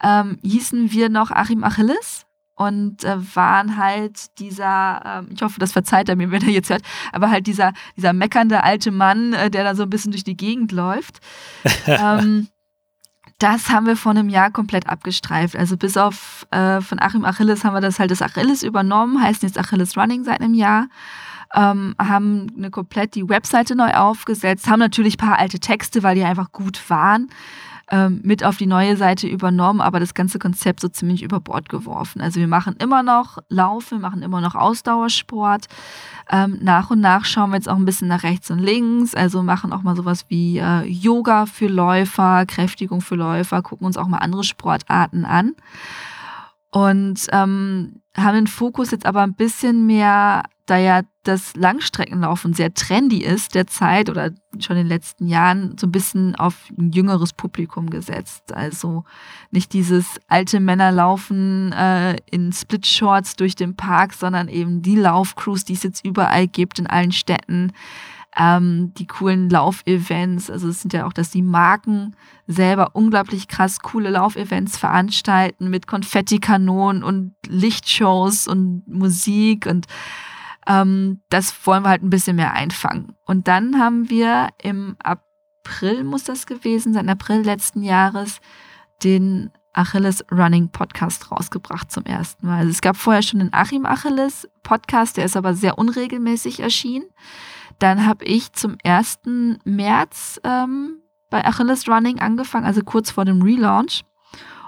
[0.00, 5.72] ähm, hießen wir noch Achim Achilles und äh, waren halt dieser, ähm, ich hoffe, das
[5.72, 6.82] verzeiht er mir, wenn er jetzt hört,
[7.12, 10.36] aber halt dieser, dieser meckernde alte Mann, äh, der da so ein bisschen durch die
[10.36, 11.18] Gegend läuft.
[11.86, 12.46] ähm,
[13.38, 15.56] das haben wir vor einem Jahr komplett abgestreift.
[15.56, 19.42] Also bis auf äh, von Achim Achilles haben wir das halt das Achilles übernommen, heißt
[19.42, 20.86] jetzt Achilles Running seit einem Jahr
[21.54, 26.16] ähm, haben eine komplett die Webseite neu aufgesetzt, haben natürlich ein paar alte Texte, weil
[26.16, 27.28] die einfach gut waren,
[27.90, 31.68] ähm, mit auf die neue Seite übernommen, aber das ganze Konzept so ziemlich über Bord
[31.68, 32.20] geworfen.
[32.20, 35.66] Also wir machen immer noch Lauf, machen immer noch Ausdauersport.
[36.30, 39.42] Ähm, nach und nach schauen wir jetzt auch ein bisschen nach rechts und links, also
[39.42, 44.08] machen auch mal sowas wie äh, Yoga für Läufer, Kräftigung für Läufer, gucken uns auch
[44.08, 45.52] mal andere Sportarten an.
[46.74, 52.72] Und ähm, haben den Fokus jetzt aber ein bisschen mehr da ja das Langstreckenlaufen sehr
[52.72, 57.32] trendy ist derzeit oder schon in den letzten Jahren so ein bisschen auf ein jüngeres
[57.32, 58.52] Publikum gesetzt.
[58.52, 59.04] Also
[59.50, 65.74] nicht dieses alte Männerlaufen äh, in Split-Shorts durch den Park, sondern eben die Laufcrews, die
[65.74, 67.72] es jetzt überall gibt in allen Städten.
[68.36, 72.16] Ähm, die coolen Laufevents, also es sind ja auch, dass die Marken
[72.48, 79.86] selber unglaublich krass coole Laufevents veranstalten mit Konfettikanonen und Lichtshows und Musik und
[80.66, 83.14] ähm, das wollen wir halt ein bisschen mehr einfangen.
[83.24, 88.40] Und dann haben wir im April, muss das gewesen sein, April letzten Jahres,
[89.02, 92.58] den Achilles Running Podcast rausgebracht zum ersten Mal.
[92.58, 97.06] Also es gab vorher schon den Achim Achilles Podcast, der ist aber sehr unregelmäßig erschienen.
[97.84, 99.18] Dann habe ich zum 1.
[99.64, 104.04] März ähm, bei Achilles Running angefangen, also kurz vor dem Relaunch.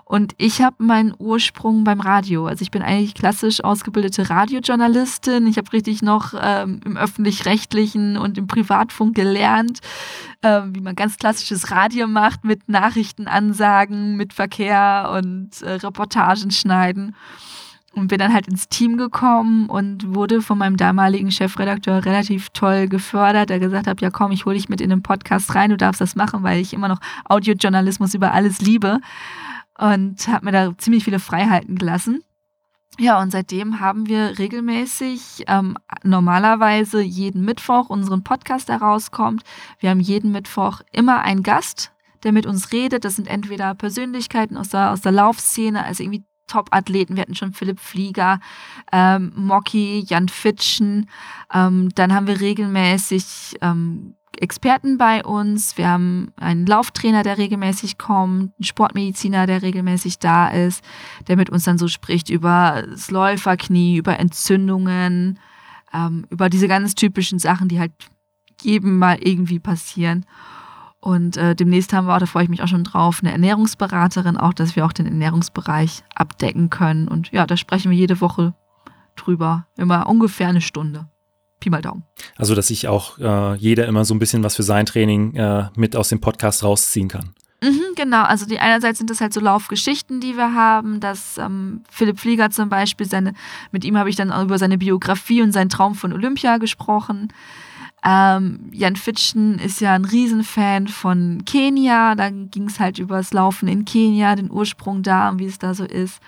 [0.05, 2.47] Und ich habe meinen Ursprung beim Radio.
[2.47, 5.47] Also ich bin eigentlich klassisch ausgebildete Radiojournalistin.
[5.47, 9.79] Ich habe richtig noch ähm, im öffentlich-rechtlichen und im Privatfunk gelernt,
[10.43, 17.17] äh, wie man ganz klassisches Radio macht mit Nachrichtenansagen, mit Verkehr und äh, Reportagen schneiden
[17.95, 22.89] und bin dann halt ins Team gekommen und wurde von meinem damaligen Chefredakteur relativ toll
[22.89, 25.77] gefördert, der gesagt hat, ja komm, ich hole dich mit in den Podcast rein, du
[25.77, 29.01] darfst das machen, weil ich immer noch Audiojournalismus über alles liebe
[29.79, 32.23] und habe mir da ziemlich viele Freiheiten gelassen.
[32.99, 39.43] Ja, und seitdem haben wir regelmäßig, ähm, normalerweise jeden Mittwoch unseren Podcast herauskommt.
[39.81, 43.05] Wir haben jeden Mittwoch immer einen Gast, der mit uns redet.
[43.05, 47.17] Das sind entweder Persönlichkeiten aus der, aus der Laufszene, also irgendwie Top-Athleten.
[47.17, 48.41] Wir hatten schon Philipp Flieger,
[48.93, 51.09] ähm, Mocky, Jan Fitschen.
[51.53, 55.77] Ähm, dann haben wir regelmäßig ähm, Experten bei uns.
[55.77, 60.85] Wir haben einen Lauftrainer, der regelmäßig kommt, einen Sportmediziner, der regelmäßig da ist,
[61.29, 65.39] der mit uns dann so spricht über das Läuferknie, über Entzündungen,
[65.93, 67.93] ähm, über diese ganz typischen Sachen, die halt
[68.63, 70.25] jedem mal irgendwie passieren.
[71.07, 74.37] Und äh, demnächst haben wir auch, da freue ich mich auch schon drauf, eine Ernährungsberaterin,
[74.37, 77.07] auch, dass wir auch den Ernährungsbereich abdecken können.
[77.07, 78.55] Und ja, da sprechen wir jede Woche
[79.15, 79.69] drüber.
[79.77, 81.07] Immer ungefähr eine Stunde.
[81.61, 82.03] Pi mal Daumen.
[82.35, 85.69] Also, dass sich auch äh, jeder immer so ein bisschen was für sein Training äh,
[85.77, 87.35] mit aus dem Podcast rausziehen kann.
[87.63, 91.85] Mhm, genau, also die einerseits sind das halt so Laufgeschichten, die wir haben, dass ähm,
[91.89, 93.35] Philipp Flieger zum Beispiel, seine,
[93.71, 97.33] mit ihm habe ich dann auch über seine Biografie und seinen Traum von Olympia gesprochen.
[98.09, 103.33] Ähm, Jan Fitschen ist ja ein Riesenfan von Kenia, da ging es halt über das
[103.33, 106.21] Laufen in Kenia, den Ursprung da und wie es da so ist.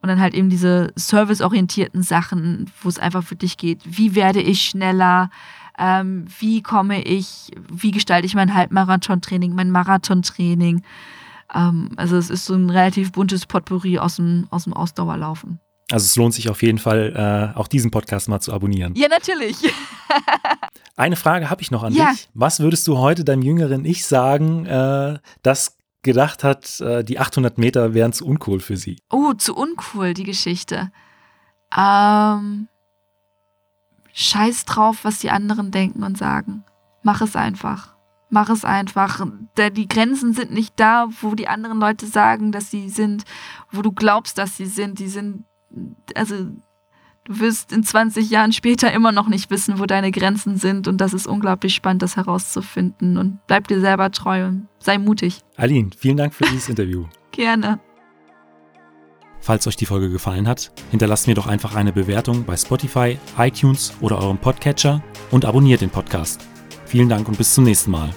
[0.00, 3.80] Und dann halt eben diese serviceorientierten Sachen, wo es einfach für dich geht.
[3.84, 5.30] Wie werde ich schneller?
[5.78, 10.82] Ähm, wie komme ich, wie gestalte ich mein Halbmarathon-Training, mein Marathon-Training?
[11.52, 15.58] Ähm, also es ist so ein relativ buntes Potpourri aus dem, aus dem Ausdauerlaufen.
[15.90, 18.94] Also es lohnt sich auf jeden Fall, äh, auch diesen Podcast mal zu abonnieren.
[18.96, 19.56] Ja, natürlich.
[20.96, 22.10] Eine Frage habe ich noch an ja.
[22.10, 22.28] dich.
[22.34, 27.58] Was würdest du heute deinem jüngeren Ich sagen, äh, das gedacht hat, äh, die 800
[27.58, 28.98] Meter wären zu uncool für sie.
[29.10, 30.90] Oh, zu uncool, die Geschichte.
[31.76, 32.68] Ähm,
[34.12, 36.64] scheiß drauf, was die anderen denken und sagen.
[37.02, 37.94] Mach es einfach.
[38.30, 39.24] Mach es einfach.
[39.58, 43.24] Die Grenzen sind nicht da, wo die anderen Leute sagen, dass sie sind,
[43.70, 44.98] wo du glaubst, dass sie sind.
[44.98, 45.44] Die sind,
[46.14, 46.34] also
[47.24, 50.88] du wirst in 20 Jahren später immer noch nicht wissen, wo deine Grenzen sind.
[50.88, 53.18] Und das ist unglaublich spannend, das herauszufinden.
[53.18, 55.40] Und bleib dir selber treu und sei mutig.
[55.56, 57.06] Aline, vielen Dank für dieses Interview.
[57.32, 57.80] Gerne.
[59.40, 63.92] Falls euch die Folge gefallen hat, hinterlasst mir doch einfach eine Bewertung bei Spotify, iTunes
[64.00, 66.40] oder eurem Podcatcher und abonniert den Podcast.
[66.86, 68.10] Vielen Dank und bis zum nächsten Mal.